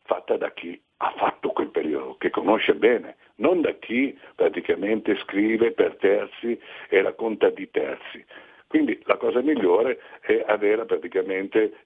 fatta 0.03 0.37
da 0.37 0.51
chi 0.51 0.81
ha 0.99 1.13
fatto 1.17 1.49
quel 1.49 1.69
periodo, 1.69 2.15
che 2.17 2.29
conosce 2.29 2.73
bene, 2.75 3.17
non 3.35 3.61
da 3.61 3.73
chi 3.73 4.17
praticamente 4.33 5.17
scrive 5.17 5.71
per 5.71 5.97
terzi 5.97 6.59
e 6.89 7.01
racconta 7.01 7.49
di 7.49 7.69
terzi. 7.69 8.25
Quindi 8.67 8.99
la 9.05 9.15
cosa 9.15 9.41
migliore 9.41 9.99
è 10.19 10.43
avere 10.45 10.85
praticamente? 10.85 11.85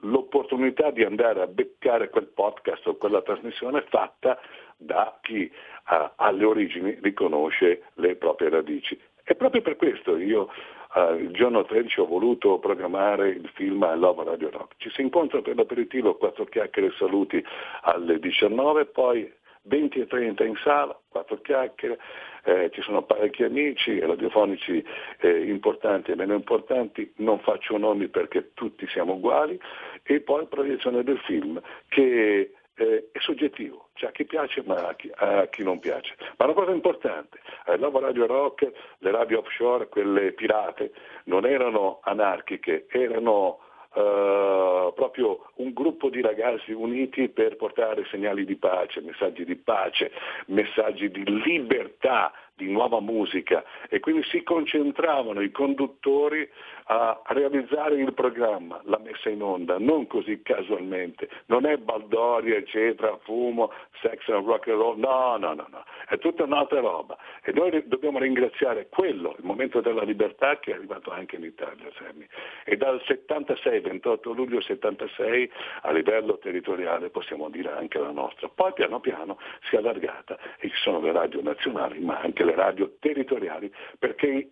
L'opportunità 0.00 0.90
di 0.90 1.02
andare 1.02 1.42
a 1.42 1.46
beccare 1.46 2.10
quel 2.10 2.28
podcast 2.28 2.86
o 2.86 2.96
quella 2.96 3.22
trasmissione 3.22 3.84
fatta 3.88 4.38
da 4.76 5.18
chi 5.22 5.50
uh, 5.50 6.10
alle 6.16 6.44
origini 6.44 6.96
riconosce 7.02 7.84
le 7.94 8.14
proprie 8.16 8.50
radici. 8.50 8.98
E 9.24 9.34
proprio 9.34 9.62
per 9.62 9.76
questo 9.76 10.16
io 10.16 10.48
uh, 10.94 11.14
il 11.14 11.32
giorno 11.32 11.64
13 11.64 12.00
ho 12.00 12.06
voluto 12.06 12.58
programmare 12.58 13.30
il 13.30 13.50
film 13.54 13.82
I 13.82 13.98
Love 13.98 14.24
Radio 14.24 14.50
Rock. 14.50 14.74
Ci 14.76 14.90
si 14.90 15.00
incontra 15.00 15.40
per 15.40 15.56
l'aperitivo, 15.56 16.14
quattro 16.14 16.44
chiacchiere 16.44 16.88
e 16.88 16.94
saluti 16.98 17.44
alle 17.82 18.20
19, 18.20 18.86
poi 18.86 19.30
20 19.66 20.00
e 20.00 20.06
30 20.06 20.44
in 20.44 20.56
sala, 20.62 20.98
quattro 21.08 21.40
chiacchiere, 21.40 21.98
eh, 22.44 22.70
ci 22.72 22.80
sono 22.82 23.02
parecchi 23.02 23.42
amici 23.42 23.98
radiofonici 23.98 24.84
eh, 25.20 25.48
importanti 25.48 26.12
e 26.12 26.16
meno 26.16 26.34
importanti, 26.34 27.12
non 27.16 27.40
faccio 27.40 27.76
nomi 27.76 28.08
perché 28.08 28.52
tutti 28.54 28.86
siamo 28.88 29.14
uguali, 29.14 29.58
e 30.02 30.20
poi 30.20 30.46
proiezione 30.46 31.02
del 31.02 31.18
film 31.18 31.60
che 31.88 32.52
eh, 32.78 33.08
è 33.10 33.18
soggettivo, 33.20 33.88
cioè 33.94 34.10
a 34.10 34.12
chi 34.12 34.24
piace 34.24 34.62
ma 34.64 34.74
a 34.88 34.94
chi, 34.94 35.10
a 35.14 35.46
chi 35.48 35.62
non 35.62 35.78
piace. 35.78 36.14
Ma 36.36 36.44
una 36.44 36.54
cosa 36.54 36.70
importante, 36.70 37.40
eh, 37.66 37.76
la 37.78 37.90
radio 37.92 38.26
rock, 38.26 38.70
le 38.98 39.10
radio 39.10 39.38
offshore, 39.38 39.88
quelle 39.88 40.32
pirate, 40.32 40.92
non 41.24 41.46
erano 41.46 42.00
anarchiche, 42.02 42.86
erano 42.88 43.60
Uh, 43.96 44.92
proprio 44.92 45.52
un 45.54 45.72
gruppo 45.72 46.10
di 46.10 46.20
ragazzi 46.20 46.70
uniti 46.72 47.30
per 47.30 47.56
portare 47.56 48.04
segnali 48.10 48.44
di 48.44 48.56
pace, 48.56 49.00
messaggi 49.00 49.42
di 49.46 49.56
pace, 49.56 50.12
messaggi 50.48 51.10
di 51.10 51.24
libertà, 51.24 52.30
di 52.56 52.70
nuova 52.70 53.00
musica. 53.00 53.62
E 53.88 54.00
quindi 54.00 54.24
si 54.24 54.42
concentravano 54.42 55.40
i 55.40 55.50
conduttori 55.50 56.48
a 56.88 57.20
realizzare 57.26 57.96
il 57.96 58.12
programma, 58.14 58.80
la 58.84 58.98
messa 58.98 59.28
in 59.28 59.42
onda, 59.42 59.76
non 59.78 60.06
così 60.06 60.40
casualmente, 60.42 61.28
non 61.46 61.66
è 61.66 61.76
baldoria, 61.78 62.56
eccetera, 62.56 63.16
fumo, 63.22 63.72
sex 64.00 64.28
and 64.28 64.46
rock 64.46 64.68
and 64.68 64.78
roll, 64.78 64.98
no, 64.98 65.36
no, 65.36 65.54
no, 65.54 65.66
no, 65.68 65.84
è 66.08 66.16
tutta 66.18 66.44
un'altra 66.44 66.80
roba. 66.80 67.18
E 67.42 67.52
noi 67.52 67.82
dobbiamo 67.86 68.18
ringraziare 68.18 68.88
quello, 68.88 69.34
il 69.36 69.44
momento 69.44 69.80
della 69.80 70.02
libertà 70.02 70.58
che 70.60 70.70
è 70.70 70.74
arrivato 70.74 71.10
anche 71.10 71.36
in 71.36 71.44
Italia, 71.44 71.90
Sammy. 71.98 72.26
e 72.64 72.76
dal 72.76 73.02
76, 73.04 73.80
28 73.80 74.32
luglio 74.32 74.60
76 74.60 75.50
a 75.82 75.90
livello 75.90 76.38
territoriale 76.38 77.10
possiamo 77.10 77.48
dire 77.48 77.72
anche 77.72 77.98
la 77.98 78.12
nostra, 78.12 78.48
poi 78.48 78.72
piano 78.74 79.00
piano 79.00 79.38
si 79.68 79.74
è 79.74 79.78
allargata. 79.78 80.38
E 80.58 80.68
ci 80.68 80.76
sono 80.76 81.00
le 81.00 81.10
radio 81.10 81.42
nazionali 81.42 81.98
ma 81.98 82.20
anche 82.20 82.44
le 82.46 82.54
radio 82.54 82.96
territoriali, 82.98 83.70
perché 83.98 84.50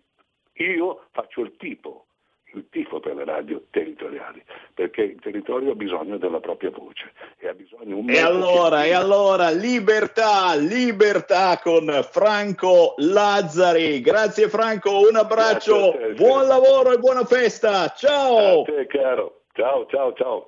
io 0.53 1.05
faccio 1.11 1.41
il 1.41 1.55
tipo, 1.57 2.05
il 2.53 2.67
tifo 2.69 2.99
per 2.99 3.15
le 3.15 3.25
radio 3.25 3.63
territoriali, 3.69 4.43
perché 4.73 5.01
il 5.01 5.19
territorio 5.19 5.71
ha 5.71 5.75
bisogno 5.75 6.17
della 6.17 6.39
propria 6.39 6.69
voce 6.69 7.11
e 7.37 7.47
ha 7.47 7.53
bisogno 7.53 7.97
un 7.97 8.09
E 8.09 8.19
allora, 8.19 8.81
che... 8.81 8.87
e 8.87 8.93
allora, 8.93 9.49
libertà, 9.49 10.55
libertà 10.55 11.59
con 11.61 11.87
Franco 12.09 12.93
Lazzari. 12.97 13.99
Grazie 14.01 14.47
Franco, 14.47 15.07
un 15.07 15.15
abbraccio, 15.15 15.91
te, 15.97 16.13
buon 16.13 16.47
lavoro 16.47 16.93
e 16.93 16.97
buona 16.97 17.25
festa. 17.25 17.89
Ciao! 17.89 18.61
A 18.61 18.65
te 18.65 18.87
caro. 18.87 19.41
Ciao, 19.53 19.85
ciao, 19.87 20.13
ciao. 20.13 20.47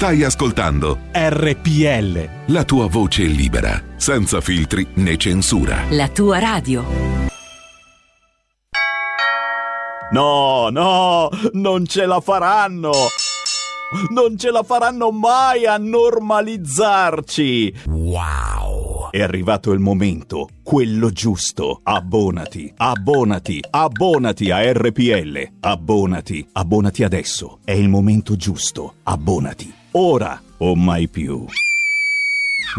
Stai 0.00 0.24
ascoltando 0.24 0.98
RPL. 1.12 2.52
la 2.54 2.64
tua 2.64 2.86
voce 2.86 3.24
libera, 3.24 3.82
senza 3.96 4.40
filtri 4.40 4.86
né 4.94 5.18
censura. 5.18 5.84
La 5.90 6.08
tua 6.08 6.38
radio. 6.38 6.82
No, 10.10 10.70
no, 10.70 11.28
non 11.52 11.84
ce 11.84 12.06
la 12.06 12.18
faranno! 12.20 12.92
Non 14.08 14.38
ce 14.38 14.50
la 14.50 14.62
faranno 14.62 15.10
mai 15.10 15.66
a 15.66 15.76
normalizzarci! 15.76 17.74
Wow! 17.88 19.10
È 19.10 19.20
arrivato 19.20 19.70
il 19.72 19.80
momento, 19.80 20.48
quello 20.62 21.10
giusto. 21.10 21.80
Abbonati, 21.82 22.72
abbonati, 22.74 23.62
abbonati 23.68 24.50
a 24.50 24.72
RPL. 24.72 25.56
Abbonati, 25.60 26.48
abbonati 26.52 27.04
adesso. 27.04 27.58
È 27.62 27.72
il 27.72 27.90
momento 27.90 28.34
giusto. 28.34 28.94
Abbonati. 29.02 29.79
Ora 29.92 30.40
o 30.58 30.76
mai 30.76 31.08
più. 31.08 31.44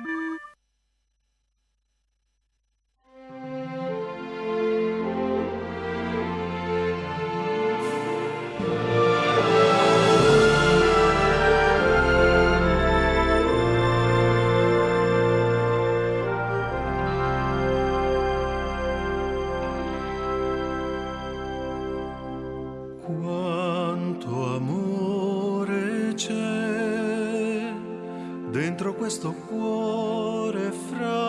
Questo 29.05 29.35
cuore 29.35 30.73
fragile 30.73 31.24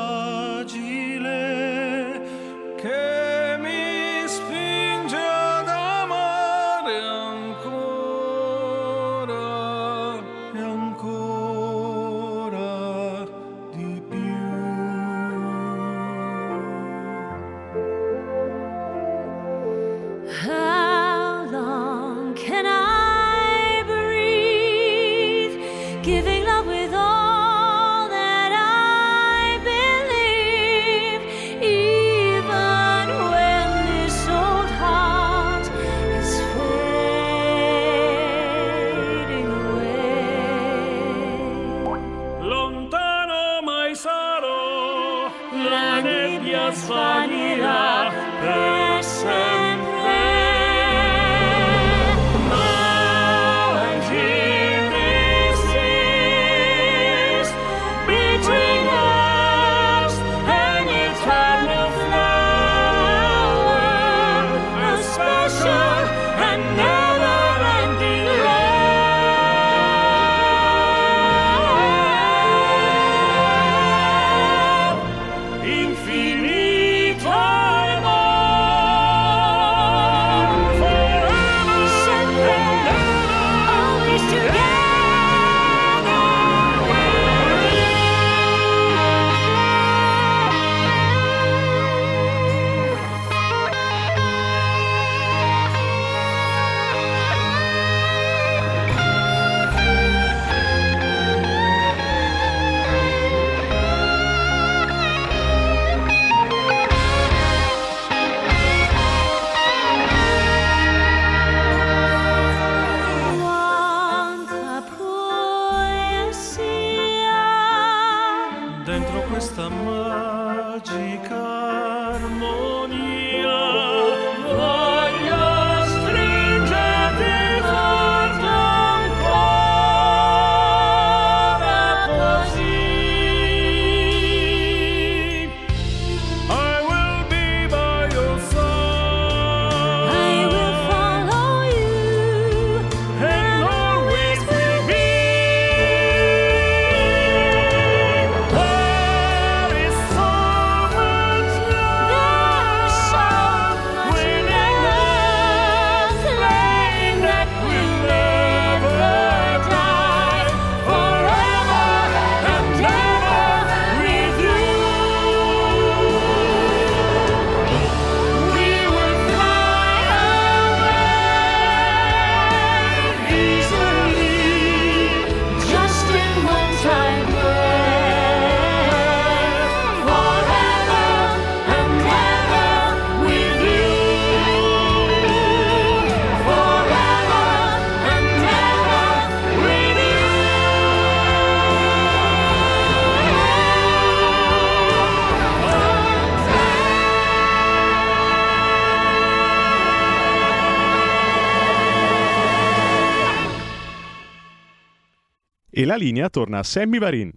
La 205.85 205.97
linea 205.97 206.29
torna 206.29 206.59
a 206.59 206.63
Sammy 206.63 206.97
Varin. 206.97 207.31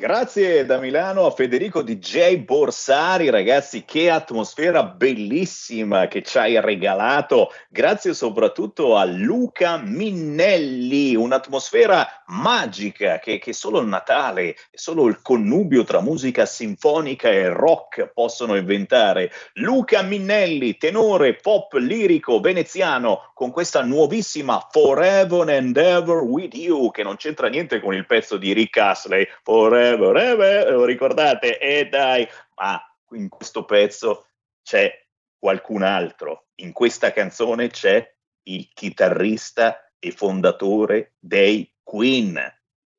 Grazie 0.00 0.64
da 0.64 0.78
Milano 0.78 1.26
a 1.26 1.32
Federico 1.32 1.82
DJ 1.82 2.36
Borsari, 2.44 3.30
ragazzi, 3.30 3.84
che 3.84 4.10
atmosfera 4.10 4.84
bellissima 4.84 6.06
che 6.06 6.22
ci 6.22 6.38
hai 6.38 6.60
regalato. 6.60 7.52
Grazie 7.68 8.14
soprattutto 8.14 8.94
a 8.94 9.04
Luca 9.04 9.76
Minnelli, 9.78 11.16
un'atmosfera 11.16 12.22
magica 12.26 13.18
che, 13.18 13.38
che 13.38 13.52
solo 13.52 13.80
il 13.80 13.88
Natale, 13.88 14.54
solo 14.70 15.08
il 15.08 15.20
connubio 15.20 15.82
tra 15.82 16.00
musica 16.00 16.46
sinfonica 16.46 17.28
e 17.28 17.48
rock 17.48 18.12
possono 18.14 18.54
inventare. 18.54 19.32
Luca 19.54 20.02
Minnelli, 20.02 20.76
tenore 20.76 21.34
pop 21.34 21.72
lirico 21.72 22.38
veneziano, 22.38 23.32
con 23.34 23.50
questa 23.50 23.82
nuovissima 23.82 24.64
Forever 24.70 25.48
and 25.48 25.76
Ever 25.76 26.18
with 26.18 26.54
You, 26.54 26.92
che 26.92 27.02
non 27.02 27.16
c'entra 27.16 27.48
niente 27.48 27.80
con 27.80 27.94
il 27.94 28.06
pezzo 28.06 28.36
di 28.36 28.52
Rick 28.52 28.76
Astley. 28.76 29.26
Forever 29.42 29.87
forever, 29.96 30.72
lo 30.72 30.84
ricordate? 30.84 31.58
E 31.58 31.78
eh, 31.78 31.88
dai, 31.88 32.28
ma 32.56 32.80
in 33.12 33.28
questo 33.28 33.64
pezzo 33.64 34.26
c'è 34.62 34.92
qualcun 35.38 35.82
altro. 35.82 36.48
In 36.56 36.72
questa 36.72 37.12
canzone 37.12 37.68
c'è 37.68 38.14
il 38.44 38.68
chitarrista 38.72 39.92
e 39.98 40.10
fondatore 40.10 41.14
dei 41.18 41.72
Queen, 41.82 42.40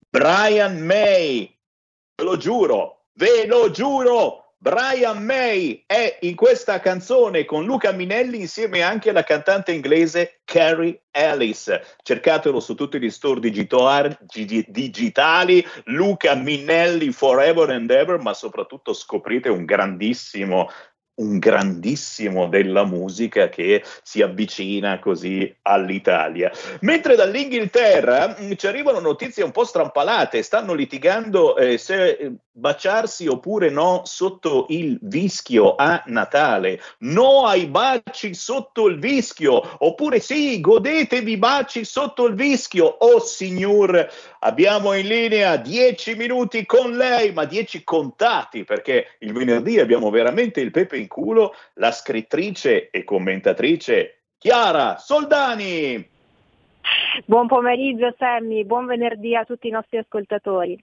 Brian 0.09 0.79
May. 0.79 1.57
Ve 2.15 2.23
lo 2.23 2.37
giuro, 2.37 3.05
ve 3.13 3.45
lo 3.45 3.69
giuro, 3.71 4.48
Brian 4.61 5.23
May 5.23 5.85
è 5.85 6.17
in 6.23 6.35
questa 6.35 6.81
canzone 6.81 7.45
con 7.45 7.63
Luca 7.63 7.93
Minelli 7.93 8.41
insieme 8.41 8.81
anche 8.81 9.09
alla 9.09 9.23
cantante 9.23 9.71
inglese 9.71 10.41
Carrie 10.43 11.03
Ellis. 11.11 11.71
Cercatelo 12.03 12.59
su 12.59 12.75
tutti 12.75 12.99
gli 12.99 13.09
store 13.09 13.39
digitali, 14.67 15.65
Luca 15.85 16.35
Minelli 16.35 17.09
Forever 17.13 17.69
and 17.69 17.89
Ever, 17.89 18.19
ma 18.19 18.33
soprattutto 18.33 18.91
scoprite 18.91 19.47
un 19.47 19.63
grandissimo 19.63 20.69
un 21.19 21.37
grandissimo 21.37 22.47
della 22.47 22.85
musica 22.85 23.49
che 23.49 23.83
si 24.03 24.21
avvicina 24.21 24.99
così 24.99 25.53
all'Italia. 25.63 26.51
Mentre 26.81 27.15
dall'Inghilterra 27.15 28.35
mm, 28.39 28.53
ci 28.55 28.67
arrivano 28.67 28.99
notizie 28.99 29.43
un 29.43 29.51
po' 29.51 29.63
strampalate, 29.63 30.41
stanno 30.41 30.73
litigando 30.73 31.55
eh, 31.57 31.77
se 31.77 32.09
eh, 32.09 32.31
baciarsi 32.51 33.27
oppure 33.27 33.69
no 33.69 34.01
sotto 34.03 34.65
il 34.69 34.97
vischio 35.01 35.75
a 35.75 36.03
Natale, 36.07 36.81
no 36.99 37.45
ai 37.45 37.67
baci 37.67 38.33
sotto 38.33 38.87
il 38.87 38.99
vischio, 38.99 39.77
oppure 39.79 40.19
sì, 40.19 40.59
godetevi 40.59 41.37
baci 41.37 41.85
sotto 41.85 42.25
il 42.25 42.35
vischio. 42.35 42.85
Oh 42.85 43.19
signor, 43.19 44.09
abbiamo 44.39 44.93
in 44.93 45.07
linea 45.07 45.57
dieci 45.57 46.15
minuti 46.15 46.65
con 46.65 46.95
lei, 46.95 47.31
ma 47.33 47.45
dieci 47.45 47.83
contati, 47.83 48.63
perché 48.63 49.15
il 49.19 49.33
venerdì 49.33 49.79
abbiamo 49.79 50.09
veramente 50.09 50.61
il 50.61 50.71
pepe 50.71 50.97
in 50.97 51.07
culo, 51.07 51.53
la 51.75 51.91
scrittrice 51.91 52.89
e 52.89 53.03
commentatrice 53.03 54.21
Chiara 54.37 54.97
Soldani. 54.97 56.07
Buon 57.25 57.47
pomeriggio 57.47 58.13
Sammy, 58.17 58.63
buon 58.63 58.85
venerdì 58.85 59.35
a 59.35 59.43
tutti 59.43 59.67
i 59.67 59.71
nostri 59.71 59.97
ascoltatori. 59.97 60.81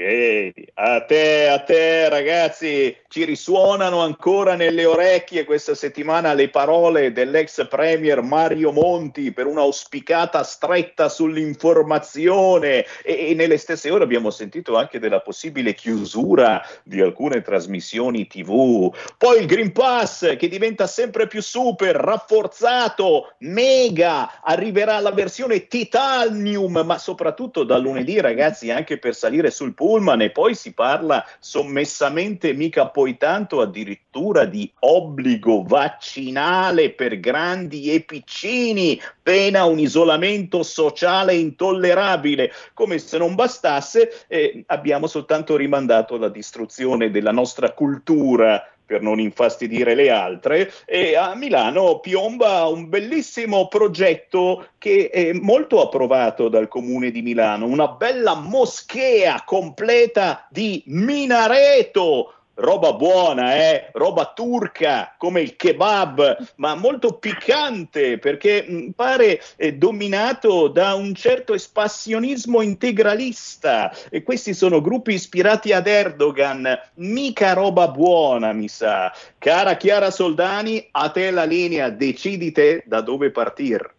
Ehi, 0.00 0.54
a 0.74 1.00
te, 1.00 1.48
a 1.48 1.58
te 1.60 2.08
ragazzi, 2.08 2.96
ci 3.08 3.24
risuonano 3.24 4.00
ancora 4.00 4.54
nelle 4.54 4.84
orecchie 4.84 5.44
questa 5.44 5.74
settimana 5.74 6.34
le 6.34 6.50
parole 6.50 7.10
dell'ex 7.10 7.66
premier 7.66 8.22
Mario 8.22 8.70
Monti 8.70 9.32
per 9.32 9.46
un'auspicata 9.46 10.44
stretta 10.44 11.08
sull'informazione 11.08 12.84
e, 13.02 13.30
e, 13.30 13.34
nelle 13.34 13.56
stesse 13.56 13.90
ore 13.90 14.04
abbiamo 14.04 14.30
sentito 14.30 14.76
anche 14.76 15.00
della 15.00 15.20
possibile 15.20 15.74
chiusura 15.74 16.62
di 16.84 17.00
alcune 17.00 17.42
trasmissioni 17.42 18.28
tv. 18.28 18.94
Poi 19.16 19.40
il 19.40 19.46
Green 19.46 19.72
Pass 19.72 20.36
che 20.36 20.48
diventa 20.48 20.86
sempre 20.86 21.26
più 21.26 21.42
super, 21.42 21.96
rafforzato, 21.96 23.34
mega, 23.38 24.42
arriverà 24.42 25.00
la 25.00 25.12
versione 25.12 25.66
titanium, 25.66 26.82
ma 26.84 26.98
soprattutto 26.98 27.64
da 27.64 27.78
lunedì 27.78 28.20
ragazzi 28.20 28.70
anche 28.70 28.98
per 28.98 29.16
salire 29.16 29.50
sul 29.50 29.74
pullman 29.78 30.22
e 30.22 30.30
poi 30.30 30.56
si 30.56 30.74
parla 30.74 31.24
sommessamente 31.38 32.52
mica 32.52 32.88
poi 32.88 33.16
tanto 33.16 33.60
addirittura 33.60 34.44
di 34.44 34.68
obbligo 34.80 35.62
vaccinale 35.62 36.90
per 36.90 37.20
grandi 37.20 37.92
e 37.92 38.00
piccini, 38.00 39.00
pena 39.22 39.66
un 39.66 39.78
isolamento 39.78 40.64
sociale 40.64 41.36
intollerabile. 41.36 42.50
Come 42.74 42.98
se 42.98 43.18
non 43.18 43.36
bastasse, 43.36 44.24
eh, 44.26 44.64
abbiamo 44.66 45.06
soltanto 45.06 45.54
rimandato 45.54 46.16
la 46.16 46.28
distruzione 46.28 47.12
della 47.12 47.30
nostra 47.30 47.70
cultura 47.70 48.60
per 48.88 49.02
non 49.02 49.20
infastidire 49.20 49.94
le 49.94 50.08
altre, 50.08 50.72
e 50.86 51.14
a 51.14 51.34
Milano 51.34 51.98
piomba 51.98 52.64
un 52.68 52.88
bellissimo 52.88 53.68
progetto 53.68 54.68
che 54.78 55.10
è 55.12 55.34
molto 55.34 55.82
approvato 55.82 56.48
dal 56.48 56.68
comune 56.68 57.10
di 57.10 57.20
Milano, 57.20 57.66
una 57.66 57.88
bella 57.88 58.34
moschea 58.34 59.42
completa 59.44 60.46
di 60.48 60.82
minareto 60.86 62.32
roba 62.58 62.92
buona, 62.92 63.56
eh? 63.56 63.90
roba 63.92 64.32
turca 64.34 65.14
come 65.18 65.40
il 65.40 65.56
kebab, 65.56 66.52
ma 66.56 66.74
molto 66.74 67.14
piccante 67.14 68.18
perché 68.18 68.66
mm, 68.68 68.88
pare 68.90 69.40
eh, 69.56 69.74
dominato 69.74 70.68
da 70.68 70.94
un 70.94 71.14
certo 71.14 71.54
espassionismo 71.54 72.62
integralista 72.62 73.92
e 74.10 74.22
questi 74.22 74.54
sono 74.54 74.80
gruppi 74.80 75.14
ispirati 75.14 75.72
ad 75.72 75.86
Erdogan, 75.86 76.78
mica 76.94 77.52
roba 77.52 77.88
buona 77.88 78.52
mi 78.52 78.68
sa. 78.68 79.12
Cara 79.38 79.76
Chiara 79.76 80.10
Soldani, 80.10 80.88
a 80.92 81.10
te 81.10 81.30
la 81.30 81.44
linea, 81.44 81.90
decidi 81.90 82.52
te 82.52 82.82
da 82.86 83.00
dove 83.00 83.30
partire. 83.30 83.96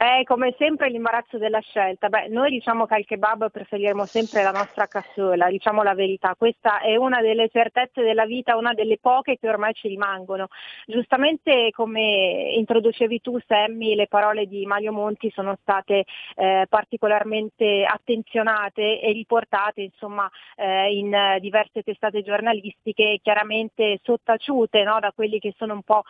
È 0.00 0.22
come 0.24 0.54
sempre 0.56 0.88
l'imbarazzo 0.88 1.36
della 1.36 1.60
scelta. 1.60 2.08
Beh, 2.08 2.28
noi 2.28 2.48
diciamo 2.48 2.86
che 2.86 2.94
al 2.94 3.04
kebab 3.04 3.50
preferiremo 3.50 4.06
sempre 4.06 4.42
la 4.42 4.50
nostra 4.50 4.86
cassola, 4.86 5.50
diciamo 5.50 5.82
la 5.82 5.92
verità. 5.92 6.34
Questa 6.38 6.80
è 6.80 6.96
una 6.96 7.20
delle 7.20 7.50
certezze 7.50 8.00
della 8.00 8.24
vita, 8.24 8.56
una 8.56 8.72
delle 8.72 8.96
poche 8.98 9.36
che 9.38 9.46
ormai 9.46 9.74
ci 9.74 9.88
rimangono. 9.88 10.48
Giustamente 10.86 11.70
come 11.72 12.54
introducevi 12.56 13.20
tu, 13.20 13.38
Sammy, 13.46 13.94
le 13.94 14.06
parole 14.06 14.46
di 14.46 14.64
Mario 14.64 14.92
Monti 14.92 15.30
sono 15.34 15.58
state 15.60 16.06
eh, 16.34 16.64
particolarmente 16.66 17.84
attenzionate 17.84 19.00
e 19.00 19.12
riportate 19.12 19.82
insomma, 19.82 20.26
eh, 20.56 20.96
in 20.96 21.14
diverse 21.40 21.82
testate 21.82 22.22
giornalistiche, 22.22 23.18
chiaramente 23.22 24.00
sottaciute 24.02 24.82
no, 24.82 24.98
da 24.98 25.12
quelli 25.14 25.38
che 25.38 25.52
sono 25.58 25.74
un 25.74 25.82
po' 25.82 26.04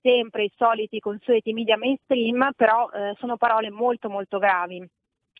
sempre 0.00 0.44
i 0.44 0.52
soliti 0.56 0.98
consueti 0.98 1.52
media 1.52 1.76
mainstream, 1.76 2.50
però 2.56 2.88
eh, 2.90 3.14
sono 3.18 3.36
parole 3.36 3.70
molto 3.70 4.08
molto 4.08 4.38
gravi. 4.38 4.86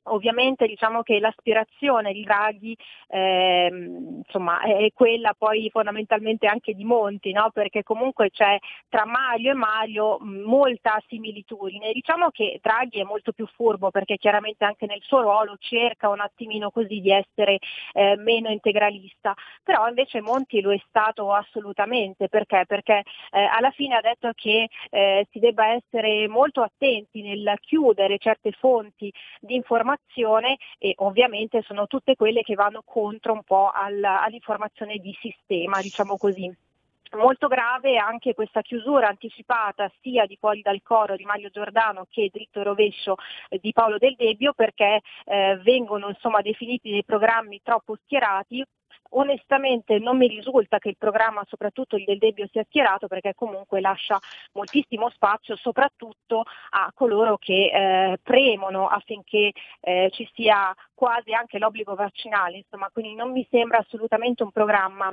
Ovviamente 0.04 0.66
diciamo 0.66 1.02
che 1.02 1.20
l'aspirazione 1.20 2.12
di 2.12 2.22
Draghi 2.22 2.76
ehm, 3.08 4.22
insomma, 4.24 4.62
è 4.62 4.88
quella 4.94 5.34
poi 5.36 5.68
fondamentalmente 5.70 6.46
anche 6.46 6.72
di 6.72 6.84
Monti, 6.84 7.32
no? 7.32 7.50
perché 7.52 7.82
comunque 7.82 8.30
c'è 8.30 8.58
tra 8.88 9.04
Mario 9.04 9.50
e 9.50 9.54
Mario 9.54 10.18
molta 10.20 11.00
similitudine. 11.06 11.92
Diciamo 11.92 12.30
che 12.30 12.58
Draghi 12.62 13.00
è 13.00 13.04
molto 13.04 13.32
più 13.32 13.46
furbo 13.46 13.90
perché 13.90 14.16
chiaramente 14.16 14.64
anche 14.64 14.86
nel 14.86 15.02
suo 15.02 15.20
ruolo 15.20 15.56
cerca 15.58 16.08
un 16.08 16.20
attimino 16.20 16.70
così 16.70 17.00
di 17.00 17.10
essere 17.10 17.58
eh, 17.92 18.16
meno 18.16 18.48
integralista, 18.48 19.34
però 19.62 19.86
invece 19.86 20.22
Monti 20.22 20.62
lo 20.62 20.72
è 20.72 20.80
stato 20.88 21.32
assolutamente 21.32 22.28
perché? 22.28 22.64
Perché 22.66 23.02
eh, 23.32 23.42
alla 23.42 23.70
fine 23.70 23.96
ha 23.96 24.00
detto 24.00 24.30
che 24.34 24.68
eh, 24.88 25.26
si 25.30 25.38
debba 25.38 25.74
essere 25.74 26.26
molto 26.26 26.62
attenti 26.62 27.20
nel 27.22 27.54
chiudere 27.60 28.18
certe 28.18 28.52
fonti 28.52 29.12
di 29.40 29.54
informazione 29.54 29.88
informazione 29.90 30.58
e 30.78 30.94
ovviamente 30.98 31.62
sono 31.62 31.86
tutte 31.86 32.14
quelle 32.16 32.42
che 32.42 32.54
vanno 32.54 32.82
contro 32.84 33.32
un 33.32 33.42
po' 33.42 33.70
alla, 33.72 34.22
all'informazione 34.22 34.98
di 34.98 35.16
sistema, 35.20 35.80
diciamo 35.80 36.16
così. 36.16 36.52
Molto 37.12 37.48
grave 37.48 37.96
anche 37.96 38.34
questa 38.34 38.62
chiusura 38.62 39.08
anticipata 39.08 39.90
sia 40.00 40.26
di 40.26 40.36
Fuori 40.38 40.62
dal 40.62 40.80
Coro 40.80 41.16
di 41.16 41.24
Mario 41.24 41.50
Giordano 41.50 42.06
che 42.08 42.30
dritto 42.32 42.60
e 42.60 42.62
rovescio 42.62 43.16
eh, 43.48 43.58
di 43.60 43.72
Paolo 43.72 43.98
Del 43.98 44.14
Debbio 44.14 44.52
perché 44.52 45.00
eh, 45.24 45.56
vengono 45.60 46.08
insomma, 46.08 46.40
definiti 46.40 46.88
dei 46.88 47.02
programmi 47.04 47.62
troppo 47.64 47.96
schierati 48.04 48.64
Onestamente 49.10 49.98
non 49.98 50.16
mi 50.16 50.28
risulta 50.28 50.78
che 50.78 50.90
il 50.90 50.96
programma, 50.96 51.44
soprattutto 51.48 51.96
il 51.96 52.04
del 52.04 52.18
Debbio, 52.18 52.46
sia 52.50 52.64
schierato 52.64 53.08
perché 53.08 53.34
comunque 53.34 53.80
lascia 53.80 54.18
moltissimo 54.52 55.10
spazio 55.10 55.56
soprattutto 55.56 56.44
a 56.70 56.92
coloro 56.94 57.36
che 57.38 57.70
eh, 57.72 58.18
premono 58.22 58.86
affinché 58.86 59.52
eh, 59.80 60.10
ci 60.12 60.28
sia 60.34 60.74
quasi 60.94 61.32
anche 61.32 61.58
l'obbligo 61.58 61.94
vaccinale, 61.94 62.58
insomma, 62.58 62.88
quindi 62.92 63.14
non 63.14 63.32
mi 63.32 63.46
sembra 63.50 63.78
assolutamente 63.78 64.42
un 64.42 64.50
programma 64.50 65.12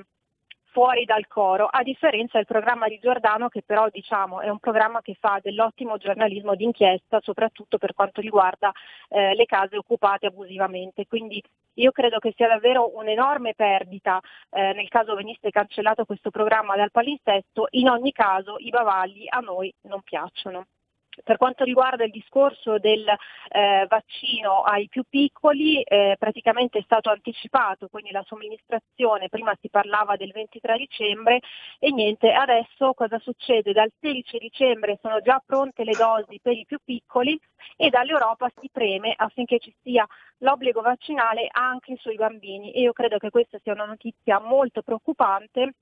fuori 0.77 1.05
dal 1.05 1.25
coro, 1.25 1.65
a 1.65 1.81
differenza 1.81 2.37
del 2.37 2.45
programma 2.45 2.87
di 2.87 2.99
Giordano 3.01 3.49
che 3.49 3.63
però 3.63 3.89
diciamo 3.89 4.41
è 4.41 4.49
un 4.49 4.59
programma 4.59 5.01
che 5.01 5.17
fa 5.19 5.39
dell'ottimo 5.41 5.97
giornalismo 5.97 6.53
d'inchiesta, 6.53 7.19
soprattutto 7.23 7.79
per 7.79 7.95
quanto 7.95 8.21
riguarda 8.21 8.71
eh, 9.09 9.33
le 9.33 9.45
case 9.45 9.75
occupate 9.75 10.27
abusivamente. 10.27 11.07
Quindi 11.07 11.41
io 11.77 11.91
credo 11.91 12.19
che 12.19 12.31
sia 12.35 12.47
davvero 12.47 12.95
un'enorme 12.95 13.55
perdita 13.55 14.19
eh, 14.51 14.73
nel 14.73 14.87
caso 14.87 15.15
venisse 15.15 15.49
cancellato 15.49 16.05
questo 16.05 16.29
programma 16.29 16.75
dal 16.75 16.91
palinsesto, 16.91 17.69
in 17.71 17.89
ogni 17.89 18.11
caso 18.11 18.57
i 18.59 18.69
bavagli 18.69 19.25
a 19.29 19.39
noi 19.39 19.73
non 19.87 20.01
piacciono. 20.03 20.67
Per 21.23 21.37
quanto 21.37 21.63
riguarda 21.63 22.03
il 22.03 22.11
discorso 22.11 22.77
del 22.77 23.05
eh, 23.07 23.85
vaccino 23.87 24.61
ai 24.61 24.87
più 24.87 25.03
piccoli, 25.09 25.81
eh, 25.81 26.15
praticamente 26.17 26.79
è 26.79 26.83
stato 26.83 27.09
anticipato, 27.09 27.87
quindi 27.87 28.11
la 28.11 28.23
somministrazione, 28.25 29.29
prima 29.29 29.55
si 29.59 29.69
parlava 29.69 30.15
del 30.15 30.31
23 30.31 30.77
dicembre 30.77 31.39
e 31.79 31.91
niente, 31.91 32.31
adesso 32.31 32.93
cosa 32.93 33.19
succede? 33.19 33.73
Dal 33.73 33.91
16 33.99 34.37
dicembre 34.37 34.99
sono 35.01 35.19
già 35.21 35.41
pronte 35.45 35.83
le 35.83 35.93
dosi 35.93 36.39
per 36.41 36.53
i 36.53 36.65
più 36.65 36.77
piccoli 36.83 37.39
e 37.75 37.89
dall'Europa 37.89 38.49
si 38.59 38.69
preme 38.71 39.13
affinché 39.15 39.59
ci 39.59 39.73
sia 39.81 40.05
l'obbligo 40.39 40.81
vaccinale 40.81 41.47
anche 41.51 41.95
sui 41.97 42.15
bambini 42.15 42.71
e 42.71 42.81
io 42.81 42.93
credo 42.93 43.17
che 43.17 43.29
questa 43.29 43.59
sia 43.63 43.73
una 43.73 43.85
notizia 43.85 44.39
molto 44.39 44.81
preoccupante 44.81 45.73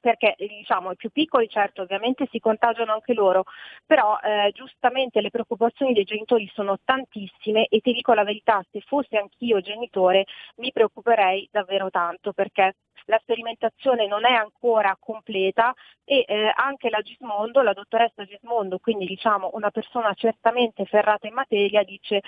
perché 0.00 0.34
diciamo 0.36 0.92
i 0.92 0.96
più 0.96 1.10
piccoli 1.10 1.48
certo 1.48 1.82
ovviamente 1.82 2.28
si 2.30 2.38
contagiano 2.38 2.92
anche 2.92 3.14
loro, 3.14 3.44
però 3.86 4.18
eh, 4.20 4.50
giustamente 4.52 5.20
le 5.20 5.30
preoccupazioni 5.30 5.92
dei 5.92 6.04
genitori 6.04 6.50
sono 6.54 6.78
tantissime 6.84 7.66
e 7.66 7.80
ti 7.80 7.92
dico 7.92 8.12
la 8.14 8.24
verità, 8.24 8.64
se 8.70 8.80
fossi 8.80 9.16
anch'io 9.16 9.60
genitore 9.60 10.24
mi 10.56 10.72
preoccuperei 10.72 11.48
davvero 11.50 11.90
tanto 11.90 12.32
perché 12.32 12.76
la 13.06 13.18
sperimentazione 13.20 14.06
non 14.06 14.24
è 14.24 14.32
ancora 14.32 14.96
completa 14.98 15.74
e 16.04 16.24
eh, 16.26 16.52
anche 16.54 16.88
la 16.88 17.00
Gismondo, 17.00 17.62
la 17.62 17.72
dottoressa 17.72 18.24
Gismondo, 18.24 18.78
quindi 18.78 19.06
diciamo 19.06 19.50
una 19.54 19.70
persona 19.70 20.12
certamente 20.14 20.84
ferrata 20.84 21.26
in 21.26 21.34
materia, 21.34 21.82
dice 21.82 22.22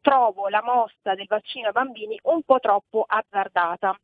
trovo 0.00 0.48
la 0.48 0.62
mossa 0.62 1.14
del 1.14 1.26
vaccino 1.26 1.68
ai 1.68 1.72
bambini 1.72 2.18
un 2.24 2.42
po' 2.42 2.58
troppo 2.58 3.04
azzardata 3.06 3.98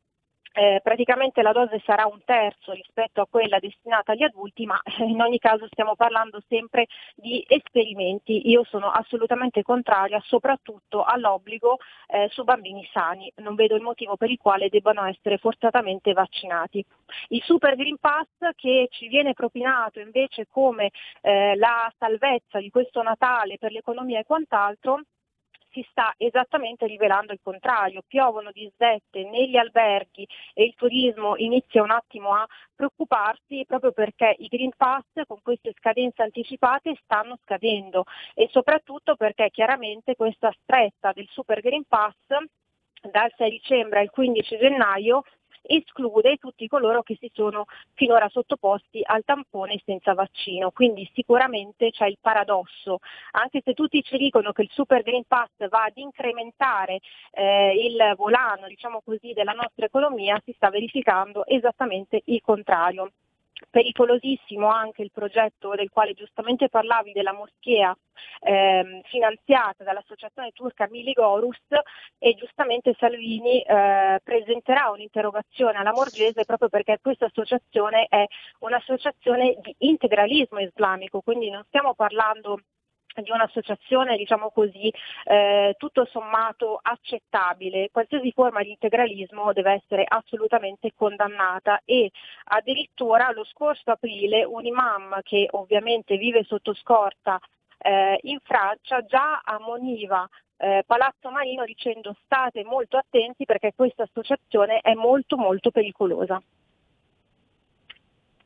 eh, 0.53 0.81
praticamente 0.83 1.41
la 1.41 1.51
dose 1.51 1.81
sarà 1.85 2.05
un 2.05 2.19
terzo 2.25 2.73
rispetto 2.73 3.21
a 3.21 3.27
quella 3.29 3.59
destinata 3.59 4.11
agli 4.11 4.23
adulti, 4.23 4.65
ma 4.65 4.79
eh, 4.83 5.03
in 5.03 5.21
ogni 5.21 5.39
caso 5.39 5.67
stiamo 5.67 5.95
parlando 5.95 6.41
sempre 6.47 6.87
di 7.15 7.43
esperimenti. 7.47 8.49
Io 8.49 8.63
sono 8.65 8.89
assolutamente 8.89 9.63
contraria 9.63 10.21
soprattutto 10.25 11.03
all'obbligo 11.03 11.77
eh, 12.07 12.27
su 12.31 12.43
bambini 12.43 12.87
sani, 12.91 13.31
non 13.37 13.55
vedo 13.55 13.75
il 13.75 13.81
motivo 13.81 14.17
per 14.17 14.29
il 14.29 14.37
quale 14.37 14.69
debbano 14.69 15.05
essere 15.05 15.37
forzatamente 15.37 16.13
vaccinati. 16.13 16.83
Il 17.29 17.41
Super 17.43 17.75
Green 17.75 17.97
Pass 17.97 18.27
che 18.55 18.87
ci 18.91 19.07
viene 19.07 19.33
propinato 19.33 19.99
invece 19.99 20.47
come 20.49 20.91
eh, 21.21 21.55
la 21.55 21.91
salvezza 21.97 22.59
di 22.59 22.69
questo 22.69 23.01
Natale 23.01 23.57
per 23.57 23.71
l'economia 23.71 24.19
e 24.19 24.25
quant'altro, 24.25 25.01
si 25.71 25.85
sta 25.89 26.13
esattamente 26.17 26.85
rivelando 26.85 27.33
il 27.33 27.39
contrario, 27.41 28.03
piovono 28.05 28.51
disdette 28.51 29.23
negli 29.23 29.57
alberghi 29.57 30.27
e 30.53 30.63
il 30.63 30.75
turismo 30.75 31.35
inizia 31.37 31.81
un 31.81 31.91
attimo 31.91 32.33
a 32.33 32.45
preoccuparsi 32.75 33.63
proprio 33.65 33.91
perché 33.91 34.35
i 34.39 34.47
Green 34.47 34.71
Pass 34.75 35.05
con 35.27 35.41
queste 35.41 35.73
scadenze 35.77 36.21
anticipate 36.21 36.97
stanno 37.03 37.37
scadendo 37.43 38.03
e 38.33 38.47
soprattutto 38.51 39.15
perché 39.15 39.49
chiaramente 39.49 40.15
questa 40.15 40.53
stretta 40.61 41.11
del 41.13 41.27
Super 41.29 41.61
Green 41.61 41.85
Pass 41.87 42.15
dal 43.09 43.33
6 43.35 43.49
dicembre 43.49 43.99
al 43.99 44.09
15 44.09 44.57
gennaio 44.57 45.23
esclude 45.61 46.37
tutti 46.37 46.67
coloro 46.67 47.03
che 47.03 47.17
si 47.19 47.29
sono 47.33 47.65
finora 47.93 48.27
sottoposti 48.29 49.01
al 49.03 49.23
tampone 49.23 49.81
senza 49.85 50.13
vaccino. 50.13 50.71
Quindi 50.71 51.09
sicuramente 51.13 51.91
c'è 51.91 52.07
il 52.07 52.17
paradosso, 52.19 52.99
anche 53.31 53.61
se 53.63 53.73
tutti 53.73 54.01
ci 54.03 54.17
dicono 54.17 54.51
che 54.51 54.63
il 54.63 54.69
Super 54.71 55.01
Green 55.03 55.25
Pass 55.27 55.49
va 55.69 55.83
ad 55.83 55.97
incrementare 55.97 56.99
eh, 57.31 57.73
il 57.75 58.13
volano 58.15 58.67
diciamo 58.67 59.01
così, 59.03 59.33
della 59.33 59.53
nostra 59.53 59.85
economia, 59.85 60.41
si 60.43 60.53
sta 60.53 60.69
verificando 60.69 61.45
esattamente 61.45 62.21
il 62.25 62.41
contrario 62.41 63.11
pericolosissimo 63.69 64.67
anche 64.67 65.01
il 65.01 65.11
progetto 65.11 65.73
del 65.75 65.89
quale 65.89 66.13
giustamente 66.13 66.69
parlavi 66.69 67.11
della 67.11 67.33
moschea 67.33 67.95
eh, 68.41 69.01
finanziata 69.05 69.83
dall'associazione 69.83 70.51
turca 70.51 70.87
Miligorus 70.89 71.59
e 72.17 72.33
giustamente 72.35 72.95
Salvini 72.97 73.61
eh, 73.61 74.19
presenterà 74.23 74.89
un'interrogazione 74.89 75.77
alla 75.77 75.91
Morgese 75.93 76.45
proprio 76.45 76.69
perché 76.69 76.99
questa 77.01 77.25
associazione 77.25 78.05
è 78.09 78.25
un'associazione 78.59 79.57
di 79.61 79.75
integralismo 79.79 80.59
islamico, 80.59 81.21
quindi 81.21 81.49
non 81.49 81.63
stiamo 81.67 81.93
parlando 81.93 82.59
di 83.15 83.31
un'associazione, 83.31 84.17
diciamo 84.17 84.51
così, 84.51 84.91
eh, 85.25 85.75
tutto 85.77 86.07
sommato 86.09 86.79
accettabile. 86.81 87.89
Qualsiasi 87.91 88.31
forma 88.31 88.63
di 88.63 88.71
integralismo 88.71 89.51
deve 89.53 89.81
essere 89.83 90.05
assolutamente 90.07 90.93
condannata 90.95 91.81
e 91.85 92.11
addirittura 92.45 93.31
lo 93.31 93.43
scorso 93.45 93.91
aprile 93.91 94.43
un 94.45 94.65
imam 94.65 95.19
che 95.23 95.47
ovviamente 95.51 96.17
vive 96.17 96.43
sotto 96.43 96.73
scorta 96.73 97.39
eh, 97.77 98.19
in 98.23 98.39
Francia 98.43 99.03
già 99.05 99.41
ammoniva 99.43 100.27
eh, 100.57 100.83
Palazzo 100.85 101.31
Marino 101.31 101.65
dicendo 101.65 102.15
state 102.23 102.63
molto 102.63 102.97
attenti 102.97 103.45
perché 103.45 103.73
questa 103.75 104.03
associazione 104.03 104.79
è 104.81 104.93
molto 104.93 105.35
molto 105.35 105.71
pericolosa. 105.71 106.41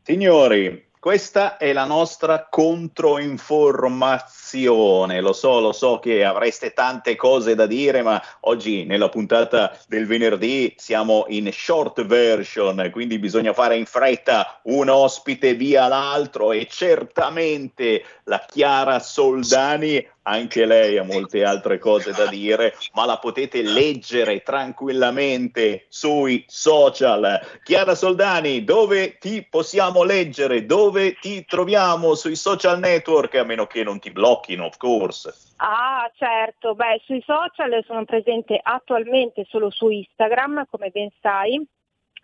Signori, 0.02 0.85
questa 1.06 1.58
è 1.58 1.72
la 1.72 1.86
nostra 1.86 2.48
controinformazione. 2.50 5.22
Lo 5.22 5.34
so, 5.34 5.60
lo 5.60 5.72
so 5.72 6.00
che 6.00 6.26
avreste 6.26 6.74
tante 6.74 7.16
cose 7.16 7.54
da 7.54 7.68
dire, 7.68 8.02
ma 8.02 8.20
oggi 8.40 8.86
nella 8.86 9.10
puntata 9.10 9.78
del 9.88 10.08
venerdì 10.08 10.74
siamo 10.78 11.26
in 11.28 11.52
short 11.54 12.04
version, 12.08 12.90
quindi 12.92 13.20
bisogna 13.20 13.54
fare 13.54 13.78
in 13.78 13.86
fretta 13.86 14.62
un 14.64 14.90
ospite 14.90 15.54
via 15.54 15.88
l'altro 15.88 16.52
e 16.52 16.66
certamente 16.68 18.04
la 18.24 18.44
Chiara 18.44 18.98
Soldani 18.98 20.04
anche 20.28 20.66
lei 20.66 20.98
ha 20.98 21.04
molte 21.04 21.44
altre 21.44 21.78
cose 21.78 22.12
da 22.12 22.26
dire, 22.28 22.76
ma 22.94 23.06
la 23.06 23.18
potete 23.18 23.62
leggere 23.62 24.42
tranquillamente 24.42 25.86
sui 25.88 26.44
social. 26.48 27.40
Chiara 27.64 27.96
Soldani, 27.96 28.64
dove 28.64 29.18
ti 29.18 29.46
possiamo 29.48 30.04
leggere? 30.04 30.66
Dove 30.66 31.16
ti 31.16 31.46
troviamo 31.46 32.16
sui 32.16 32.36
social 32.36 32.80
network? 32.80 33.36
A 33.36 33.44
meno 33.44 33.68
che 33.68 33.84
non 33.84 34.00
ti 34.00 34.12
blocchino, 34.12 34.66
of 34.66 34.78
course. 34.78 35.34
Ah, 35.58 36.10
certo. 36.16 36.74
Beh, 36.76 37.02
sui 37.06 37.24
social 37.26 37.84
sono 37.86 38.04
presente 38.06 38.60
attualmente 38.62 39.46
solo 39.48 39.70
su 39.70 39.90
Instagram, 39.90 40.66
come 40.70 40.90
ben 40.90 41.10
sai 41.22 41.66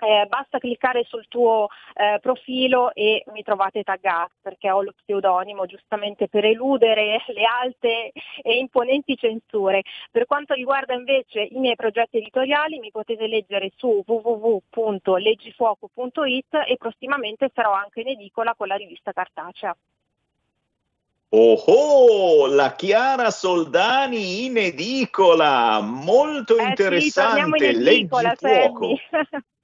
eh, 0.01 0.25
basta 0.27 0.57
cliccare 0.57 1.05
sul 1.07 1.27
tuo 1.27 1.67
eh, 1.93 2.17
profilo 2.19 2.91
e 2.93 3.23
mi 3.31 3.43
trovate 3.43 3.83
taggato 3.83 4.31
perché 4.41 4.71
ho 4.71 4.81
lo 4.81 4.93
pseudonimo 4.93 5.67
giustamente 5.67 6.27
per 6.27 6.45
eludere 6.45 7.21
le 7.33 7.43
alte 7.45 8.11
e 8.41 8.57
imponenti 8.57 9.15
censure. 9.15 9.83
Per 10.09 10.25
quanto 10.25 10.55
riguarda 10.55 10.95
invece 10.95 11.41
i 11.41 11.59
miei 11.59 11.75
progetti 11.75 12.17
editoriali 12.17 12.79
mi 12.79 12.89
potete 12.91 13.27
leggere 13.27 13.71
su 13.75 14.03
www.leggifuoco.it 14.05 16.55
e 16.67 16.77
prossimamente 16.77 17.51
sarò 17.53 17.73
anche 17.73 18.01
in 18.01 18.07
edicola 18.09 18.53
con 18.55 18.67
la 18.67 18.75
rivista 18.75 19.11
cartacea. 19.11 19.75
Oh, 21.33 21.63
oh, 21.65 22.47
la 22.47 22.75
Chiara 22.75 23.31
Soldani 23.31 24.43
in 24.45 24.57
edicola, 24.57 25.79
molto 25.79 26.57
eh 26.57 26.63
interessante, 26.63 27.57
sì, 27.57 27.69
in 27.69 27.87
edicola, 27.87 28.35
leggi 28.37 28.37
fuoco. 28.37 28.97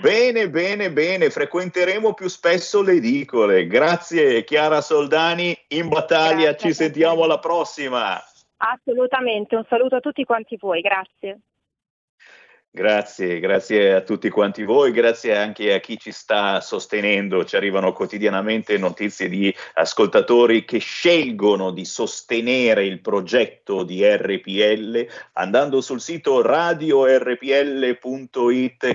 Bene, 0.00 0.48
bene, 0.48 0.90
bene, 0.90 1.28
frequenteremo 1.30 2.14
più 2.14 2.28
spesso 2.28 2.82
le 2.82 2.92
edicole. 2.92 3.66
Grazie 3.66 4.44
Chiara 4.44 4.80
Soldani, 4.80 5.56
in 5.68 5.88
battaglia, 5.88 6.50
Grazie, 6.50 6.68
ci 6.68 6.74
sentiamo 6.74 7.24
alla 7.24 7.38
prossima. 7.38 8.18
Assolutamente, 8.56 9.56
un 9.56 9.64
saluto 9.68 9.96
a 9.96 10.00
tutti 10.00 10.24
quanti 10.24 10.56
voi, 10.58 10.80
grazie. 10.80 11.40
Grazie, 12.72 13.40
grazie 13.40 13.94
a 13.94 14.00
tutti 14.02 14.28
quanti 14.28 14.62
voi, 14.62 14.92
grazie 14.92 15.36
anche 15.36 15.74
a 15.74 15.80
chi 15.80 15.98
ci 15.98 16.12
sta 16.12 16.60
sostenendo. 16.60 17.44
Ci 17.44 17.56
arrivano 17.56 17.92
quotidianamente 17.92 18.78
notizie 18.78 19.28
di 19.28 19.52
ascoltatori 19.74 20.64
che 20.64 20.78
scelgono 20.78 21.72
di 21.72 21.84
sostenere 21.84 22.86
il 22.86 23.00
progetto 23.00 23.82
di 23.82 24.06
RPL 24.06 25.04
andando 25.32 25.80
sul 25.80 26.00
sito 26.00 26.42
radiorpl.it, 26.42 27.38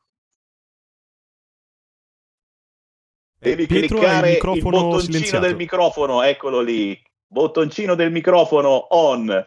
Devi 3.38 3.68
Pietro, 3.68 3.98
cliccare 3.98 4.32
il 4.32 4.38
il, 4.38 4.64
bottoncino 4.64 5.00
silenziato. 5.00 5.46
del 5.46 5.56
microfono, 5.56 6.24
eccolo 6.24 6.62
lì. 6.62 7.00
Bottoncino 7.28 7.94
del 7.94 8.12
microfono 8.12 8.88
on. 8.90 9.46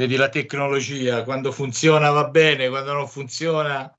Vedi 0.00 0.16
la 0.16 0.30
tecnologia, 0.30 1.24
quando 1.24 1.52
funziona 1.52 2.08
va 2.08 2.26
bene, 2.28 2.70
quando 2.70 2.94
non 2.94 3.06
funziona... 3.06 3.94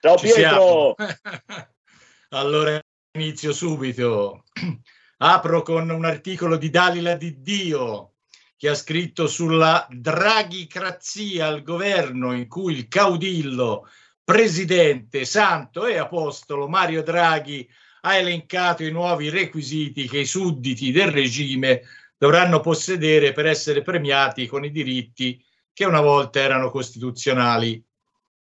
Ciao 0.00 0.16
ci 0.16 0.32
Pietro! 0.32 0.94
allora 2.30 2.80
inizio 3.16 3.52
subito. 3.52 4.44
Apro 5.18 5.62
con 5.62 5.90
un 5.90 6.04
articolo 6.04 6.56
di 6.56 6.70
Dalila 6.70 7.16
Di 7.16 7.42
Dio 7.42 8.12
che 8.56 8.68
ha 8.68 8.76
scritto 8.76 9.26
sulla 9.26 9.84
draghicrazia 9.90 11.48
al 11.48 11.64
governo 11.64 12.32
in 12.32 12.46
cui 12.46 12.74
il 12.74 12.86
caudillo, 12.86 13.88
presidente, 14.22 15.24
santo 15.24 15.86
e 15.86 15.96
apostolo 15.96 16.68
Mario 16.68 17.02
Draghi 17.02 17.68
ha 18.02 18.14
elencato 18.14 18.84
i 18.84 18.92
nuovi 18.92 19.30
requisiti 19.30 20.06
che 20.06 20.20
i 20.20 20.26
sudditi 20.26 20.92
del 20.92 21.10
regime 21.10 21.82
dovranno 22.18 22.60
possedere 22.60 23.32
per 23.32 23.46
essere 23.46 23.82
premiati 23.82 24.46
con 24.46 24.64
i 24.64 24.70
diritti 24.70 25.42
che 25.72 25.84
una 25.84 26.00
volta 26.00 26.40
erano 26.40 26.70
costituzionali. 26.70 27.82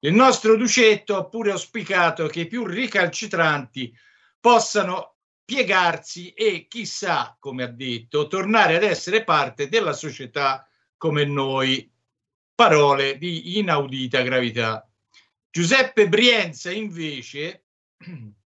Il 0.00 0.12
nostro 0.12 0.56
Ducetto 0.56 1.16
ha 1.16 1.24
pure 1.26 1.52
auspicato 1.52 2.26
che 2.26 2.40
i 2.40 2.46
più 2.48 2.66
ricalcitranti 2.66 3.96
possano 4.40 5.18
piegarsi 5.44 6.30
e, 6.30 6.66
chissà, 6.68 7.36
come 7.38 7.62
ha 7.62 7.68
detto, 7.68 8.26
tornare 8.26 8.74
ad 8.74 8.82
essere 8.82 9.22
parte 9.22 9.68
della 9.68 9.92
società 9.92 10.68
come 10.96 11.24
noi. 11.24 11.88
Parole 12.54 13.16
di 13.16 13.58
inaudita 13.58 14.22
gravità. 14.22 14.86
Giuseppe 15.50 16.08
Brienza, 16.08 16.72
invece, 16.72 17.64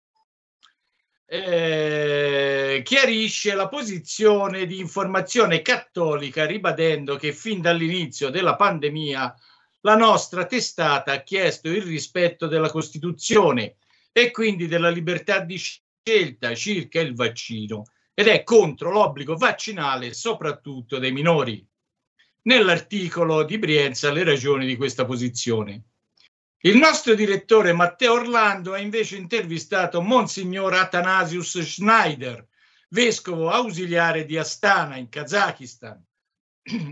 eh, 1.29 2.83
chiarisce 2.85 3.55
la 3.55 3.69
posizione 3.69 4.65
di 4.65 4.79
informazione 4.79 5.61
cattolica 5.61 6.47
ribadendo 6.47 7.17
che 7.17 7.33
fin 7.33 7.61
dall'inizio 7.61 8.31
della 8.31 8.55
pandemia 8.55 9.35
la 9.81 9.97
nostra 9.97 10.47
testata 10.47 11.13
ha 11.13 11.23
chiesto 11.23 11.69
il 11.69 11.83
rispetto 11.83 12.47
della 12.47 12.71
Costituzione 12.71 13.77
e 14.13 14.31
quindi 14.31 14.67
della 14.67 14.89
libertà 14.89 15.41
di 15.41 15.57
scelta 15.57 16.55
circa 16.55 17.01
il 17.01 17.15
vaccino 17.15 17.85
ed 18.15 18.29
è 18.29 18.43
contro 18.45 18.91
l'obbligo 18.91 19.37
vaccinale 19.37 20.15
soprattutto 20.15 20.99
dei 20.99 21.13
minori. 21.13 21.65
Nell'articolo 22.43 23.43
di 23.43 23.59
Brienza 23.59 24.13
le 24.13 24.25
ragioni 24.25 24.65
di 24.65 24.77
questa 24.77 25.05
posizione. 25.05 25.83
Il 26.67 26.79
nostro 26.79 27.15
direttore 27.15 27.73
Matteo 27.73 28.15
Orlando 28.15 28.73
ha 28.73 28.79
invece 28.79 29.15
intervistato 29.15 30.03
Monsignor 30.03 30.75
Athanasius 30.75 31.61
Schneider, 31.61 32.45
vescovo 32.89 33.51
ausiliare 33.51 34.25
di 34.25 34.37
Astana 34.37 34.97
in 34.97 35.09
Kazakistan, 35.09 36.05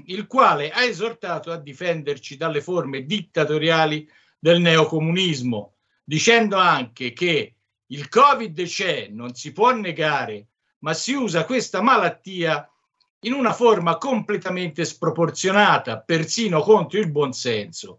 il 0.06 0.28
quale 0.28 0.70
ha 0.70 0.84
esortato 0.84 1.50
a 1.50 1.56
difenderci 1.56 2.36
dalle 2.36 2.60
forme 2.60 3.04
dittatoriali 3.04 4.08
del 4.38 4.60
neocomunismo, 4.60 5.74
dicendo 6.04 6.56
anche 6.56 7.12
che 7.12 7.56
il 7.84 8.08
Covid 8.08 8.62
c'è, 8.62 9.08
non 9.08 9.34
si 9.34 9.50
può 9.50 9.74
negare, 9.74 10.50
ma 10.84 10.94
si 10.94 11.14
usa 11.14 11.44
questa 11.44 11.82
malattia 11.82 12.70
in 13.22 13.32
una 13.32 13.52
forma 13.52 13.98
completamente 13.98 14.84
sproporzionata, 14.84 15.98
persino 15.98 16.60
contro 16.60 17.00
il 17.00 17.10
buonsenso 17.10 17.98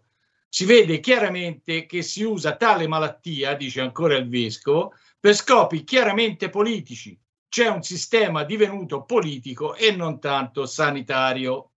si 0.56 0.64
vede 0.64 1.00
chiaramente 1.00 1.84
che 1.84 2.00
si 2.00 2.22
usa 2.22 2.56
tale 2.56 2.88
malattia, 2.88 3.52
dice 3.52 3.82
ancora 3.82 4.16
il 4.16 4.26
vescovo, 4.26 4.94
per 5.20 5.34
scopi 5.34 5.84
chiaramente 5.84 6.48
politici. 6.48 7.14
C'è 7.46 7.68
un 7.68 7.82
sistema 7.82 8.42
divenuto 8.42 9.04
politico 9.04 9.74
e 9.74 9.94
non 9.94 10.18
tanto 10.18 10.64
sanitario. 10.64 11.72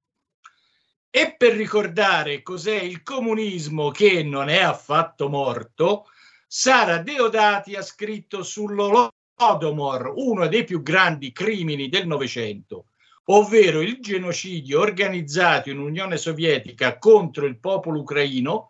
E 1.09 1.35
per 1.37 1.55
ricordare 1.55 2.41
cos'è 2.41 2.79
il 2.79 3.03
comunismo 3.03 3.91
che 3.91 4.23
non 4.23 4.47
è 4.47 4.61
affatto 4.61 5.27
morto, 5.27 6.05
Sara 6.47 6.99
Deodati 6.99 7.75
ha 7.75 7.81
scritto 7.81 8.43
sull'Holodomor, 8.43 10.13
uno 10.15 10.47
dei 10.47 10.63
più 10.63 10.81
grandi 10.81 11.33
crimini 11.33 11.89
del 11.89 12.07
Novecento, 12.07 12.85
ovvero 13.25 13.81
il 13.81 13.99
genocidio 13.99 14.79
organizzato 14.79 15.69
in 15.69 15.79
Unione 15.79 16.15
Sovietica 16.15 16.97
contro 16.97 17.45
il 17.45 17.59
popolo 17.59 17.99
ucraino 17.99 18.68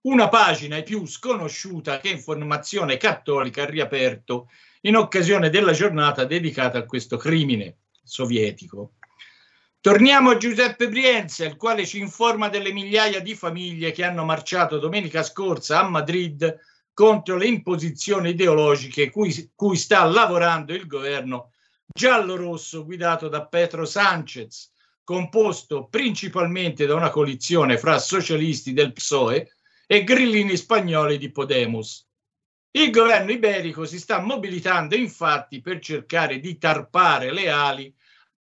Una 0.00 0.28
pagina 0.28 0.76
è 0.76 0.82
più 0.82 1.06
sconosciuta 1.06 1.98
che 1.98 2.08
Informazione 2.08 2.96
Cattolica 2.96 3.62
ha 3.62 3.66
riaperto 3.66 4.48
in 4.82 4.96
occasione 4.96 5.50
della 5.50 5.72
giornata 5.72 6.24
dedicata 6.24 6.78
a 6.78 6.86
questo 6.86 7.16
crimine 7.16 7.78
sovietico. 8.02 8.94
Torniamo 9.80 10.30
a 10.30 10.36
Giuseppe 10.36 10.88
Brienza, 10.88 11.44
il 11.44 11.56
quale 11.56 11.86
ci 11.86 11.98
informa 11.98 12.48
delle 12.48 12.72
migliaia 12.72 13.20
di 13.20 13.34
famiglie 13.34 13.92
che 13.92 14.04
hanno 14.04 14.24
marciato 14.24 14.78
domenica 14.78 15.22
scorsa 15.22 15.80
a 15.80 15.88
Madrid 15.88 16.58
contro 16.98 17.36
le 17.36 17.46
imposizioni 17.46 18.30
ideologiche 18.30 19.08
cui, 19.08 19.52
cui 19.54 19.76
sta 19.76 20.02
lavorando 20.02 20.74
il 20.74 20.88
governo 20.88 21.52
giallo-rosso 21.86 22.84
guidato 22.84 23.28
da 23.28 23.46
Petro 23.46 23.84
Sanchez, 23.84 24.72
composto 25.04 25.86
principalmente 25.86 26.86
da 26.86 26.96
una 26.96 27.10
coalizione 27.10 27.78
fra 27.78 28.00
socialisti 28.00 28.72
del 28.72 28.92
PSOE 28.92 29.54
e 29.86 30.02
grillini 30.02 30.56
spagnoli 30.56 31.18
di 31.18 31.30
Podemos. 31.30 32.04
Il 32.72 32.90
governo 32.90 33.30
iberico 33.30 33.84
si 33.84 34.00
sta 34.00 34.18
mobilitando 34.18 34.96
infatti 34.96 35.60
per 35.60 35.78
cercare 35.78 36.40
di 36.40 36.58
tarpare 36.58 37.32
le 37.32 37.48
ali 37.48 37.94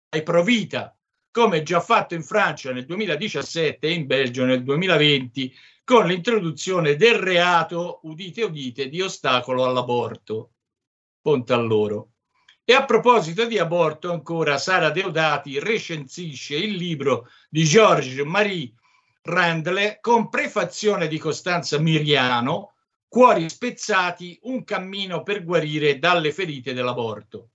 ai 0.10 0.22
Provita, 0.22 0.96
come 1.32 1.64
già 1.64 1.80
fatto 1.80 2.14
in 2.14 2.22
Francia 2.22 2.72
nel 2.72 2.86
2017 2.86 3.88
e 3.88 3.92
in 3.92 4.06
Belgio 4.06 4.46
nel 4.46 4.62
2020, 4.62 5.52
con 5.86 6.08
l'introduzione 6.08 6.96
del 6.96 7.14
reato, 7.14 8.00
udite 8.04 8.42
udite, 8.42 8.90
di 8.90 9.02
ostacolo 9.02 9.64
all'aborto. 9.64 10.54
Ponte 11.22 11.54
a 11.54 11.58
loro. 11.58 12.10
E 12.66 12.74
a 12.74 12.84
proposito 12.86 13.46
di 13.46 13.60
aborto, 13.60 14.12
ancora 14.12 14.58
Sara 14.58 14.90
Deodati 14.90 15.60
recensisce 15.60 16.56
il 16.56 16.74
libro 16.74 17.30
di 17.48 17.64
Georges 17.64 18.26
Marie 18.26 18.74
Randle 19.22 20.00
con 20.02 20.30
prefazione 20.30 21.08
di 21.08 21.20
Costanza 21.20 21.78
Miriano, 21.78 22.74
Cuori 23.08 23.48
spezzati, 23.48 24.40
un 24.44 24.64
cammino 24.64 25.22
per 25.22 25.44
guarire 25.44 26.00
dalle 26.00 26.34
ferite 26.34 26.74
dell'aborto. 26.74 27.52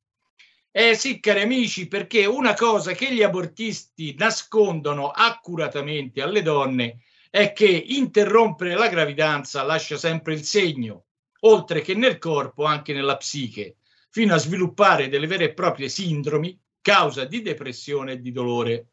Eh 0.71 0.95
sì, 0.95 1.19
cari 1.19 1.43
amici, 1.43 1.89
perché 1.89 2.27
una 2.27 2.55
cosa 2.55 2.93
che 2.93 3.13
gli 3.13 3.25
abortisti 3.25 4.15
nascondono 4.17 5.11
accuratamente 5.11 6.23
alle 6.23 6.43
donne 6.43 7.03
è 7.31 7.53
che 7.53 7.69
interrompere 7.69 8.75
la 8.75 8.89
gravidanza 8.89 9.63
lascia 9.63 9.97
sempre 9.97 10.35
il 10.35 10.43
segno, 10.43 11.05
oltre 11.43 11.81
che 11.81 11.95
nel 11.95 12.19
corpo, 12.19 12.65
anche 12.65 12.93
nella 12.93 13.17
psiche, 13.17 13.77
fino 14.11 14.35
a 14.35 14.39
sviluppare 14.39 15.09
delle 15.09 15.29
vere 15.29 15.45
e 15.45 15.55
proprie 15.55 15.89
sindromi, 15.89 16.61
causa 16.81 17.25
di 17.25 17.41
depressione 17.41 18.13
e 18.13 18.21
di 18.21 18.33
dolore. 18.33 18.89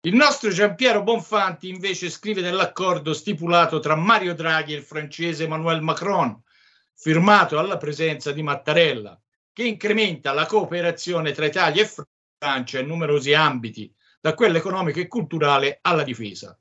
Il 0.00 0.14
nostro 0.14 0.50
Giampiero 0.50 1.02
Bonfanti 1.02 1.68
invece 1.68 2.10
scrive 2.10 2.42
nell'accordo 2.42 3.14
stipulato 3.14 3.78
tra 3.78 3.96
Mario 3.96 4.34
Draghi 4.34 4.74
e 4.74 4.76
il 4.76 4.82
francese 4.82 5.44
Emmanuel 5.44 5.80
Macron, 5.80 6.38
firmato 6.94 7.58
alla 7.58 7.78
presenza 7.78 8.30
di 8.30 8.42
Mattarella, 8.42 9.18
che 9.52 9.64
incrementa 9.64 10.32
la 10.32 10.44
cooperazione 10.44 11.32
tra 11.32 11.46
Italia 11.46 11.82
e 11.82 11.90
Francia 12.38 12.78
in 12.78 12.86
numerosi 12.86 13.32
ambiti, 13.32 13.92
da 14.20 14.34
quello 14.34 14.58
economico 14.58 15.00
e 15.00 15.08
culturale 15.08 15.78
alla 15.80 16.02
difesa. 16.02 16.56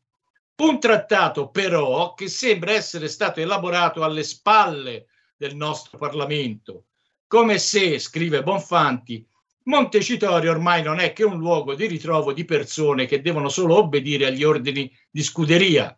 Un 0.58 0.80
trattato 0.80 1.50
però 1.50 2.14
che 2.14 2.28
sembra 2.30 2.72
essere 2.72 3.08
stato 3.08 3.40
elaborato 3.40 4.04
alle 4.04 4.24
spalle 4.24 5.08
del 5.36 5.56
nostro 5.56 5.98
Parlamento, 5.98 6.86
come 7.28 7.58
se, 7.58 8.00
scrive 8.00 8.42
Bonfanti, 8.42 9.28
Montecitorio 9.66 10.52
ormai 10.52 10.84
non 10.84 11.00
è 11.00 11.12
che 11.12 11.24
un 11.24 11.40
luogo 11.40 11.74
di 11.74 11.88
ritrovo 11.88 12.34
di 12.34 12.46
persone 12.46 13.08
che 13.08 13.22
devono 13.22 13.50
solo 13.50 13.78
obbedire 13.78 14.28
agli 14.28 14.44
ordini 14.44 14.92
di 15.10 15.24
scuderia. 15.24 15.98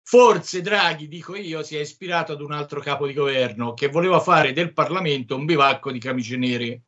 Forse 0.00 0.60
Draghi, 0.60 1.08
dico 1.08 1.34
io, 1.34 1.64
si 1.64 1.76
è 1.76 1.80
ispirato 1.80 2.32
ad 2.32 2.40
un 2.40 2.52
altro 2.52 2.80
capo 2.80 3.06
di 3.06 3.14
governo 3.14 3.74
che 3.74 3.88
voleva 3.88 4.20
fare 4.20 4.52
del 4.52 4.72
Parlamento 4.72 5.34
un 5.34 5.44
bivacco 5.44 5.90
di 5.90 5.98
camicie 5.98 6.36
nere. 6.36 6.82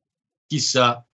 Chissà. 0.47 1.05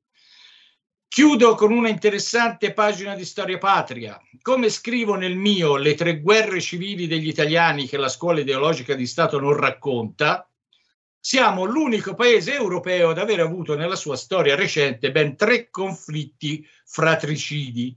Chiudo 1.13 1.55
con 1.57 1.73
una 1.73 1.91
interessante 1.91 2.73
pagina 2.73 3.15
di 3.15 3.27
storia 3.27 3.59
patria. 3.59 4.19
Come 4.41 4.71
scrivo 4.71 5.15
nel 5.15 5.37
mio 5.37 5.77
Le 5.77 5.95
tre 5.95 6.23
guerre 6.23 6.59
civili 6.59 7.07
degli 7.07 7.29
italiani 7.29 7.87
che 7.87 7.99
la 7.99 8.09
scuola 8.09 8.41
ideologica 8.41 8.95
di 8.95 9.07
Stato 9.07 9.39
non 9.39 9.55
racconta, 9.55 10.51
siamo 11.21 11.65
l'unico 11.65 12.15
paese 12.15 12.55
europeo 12.55 13.11
ad 13.11 13.19
aver 13.19 13.41
avuto 13.41 13.77
nella 13.77 13.95
sua 13.95 14.17
storia 14.17 14.55
recente 14.55 15.13
ben 15.13 15.37
tre 15.37 15.69
conflitti 15.69 16.67
fratricidi. 16.87 17.95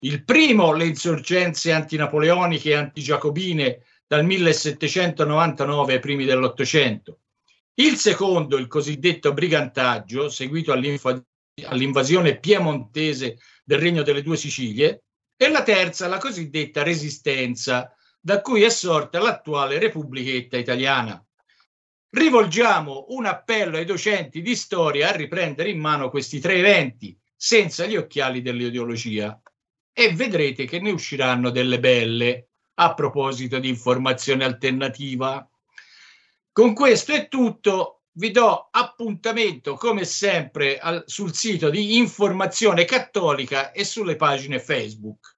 Il 0.00 0.24
primo, 0.24 0.72
le 0.72 0.86
insorgenze 0.86 1.70
antinapoleoniche 1.70 2.70
e 2.70 2.74
antigiacobine 2.74 3.84
dal 4.04 4.24
1799 4.24 5.92
ai 5.92 6.00
primi 6.00 6.24
dell'Ottocento. 6.24 7.20
Il 7.74 7.94
secondo, 7.98 8.56
il 8.56 8.66
cosiddetto 8.66 9.32
brigantaggio, 9.32 10.28
seguito 10.28 10.72
all'invasione 11.64 12.38
piemontese 12.38 13.38
del 13.64 13.78
Regno 13.78 14.02
delle 14.02 14.22
Due 14.22 14.36
Sicilie. 14.36 15.04
E 15.36 15.48
la 15.48 15.62
terza, 15.62 16.06
la 16.06 16.18
cosiddetta 16.18 16.82
resistenza, 16.82 17.94
da 18.20 18.40
cui 18.40 18.62
è 18.62 18.70
sorta 18.70 19.20
l'attuale 19.20 19.78
Repubblichetta 19.78 20.56
Italiana. 20.56 21.22
Rivolgiamo 22.10 23.06
un 23.08 23.26
appello 23.26 23.76
ai 23.76 23.84
docenti 23.84 24.42
di 24.42 24.54
storia 24.54 25.08
a 25.08 25.16
riprendere 25.16 25.70
in 25.70 25.80
mano 25.80 26.10
questi 26.10 26.38
tre 26.38 26.56
eventi 26.56 27.18
senza 27.34 27.86
gli 27.86 27.96
occhiali 27.96 28.42
dell'ideologia 28.42 29.40
e 29.92 30.14
vedrete 30.14 30.64
che 30.64 30.78
ne 30.78 30.90
usciranno 30.90 31.50
delle 31.50 31.80
belle 31.80 32.48
a 32.74 32.94
proposito 32.94 33.58
di 33.58 33.68
informazione 33.68 34.44
alternativa. 34.44 35.48
Con 36.52 36.74
questo 36.74 37.12
è 37.12 37.28
tutto, 37.28 38.01
vi 38.14 38.30
do 38.30 38.68
appuntamento 38.70 39.74
come 39.74 40.04
sempre 40.04 40.78
al, 40.78 41.04
sul 41.06 41.34
sito 41.34 41.70
di 41.70 41.96
Informazione 41.96 42.84
Cattolica 42.84 43.72
e 43.72 43.84
sulle 43.84 44.16
pagine 44.16 44.60
Facebook. 44.60 45.36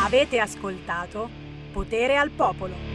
Avete 0.05 0.41
ascoltato 0.41 1.31
Potere 1.73 2.17
al 2.17 2.31
Popolo. 2.31 2.90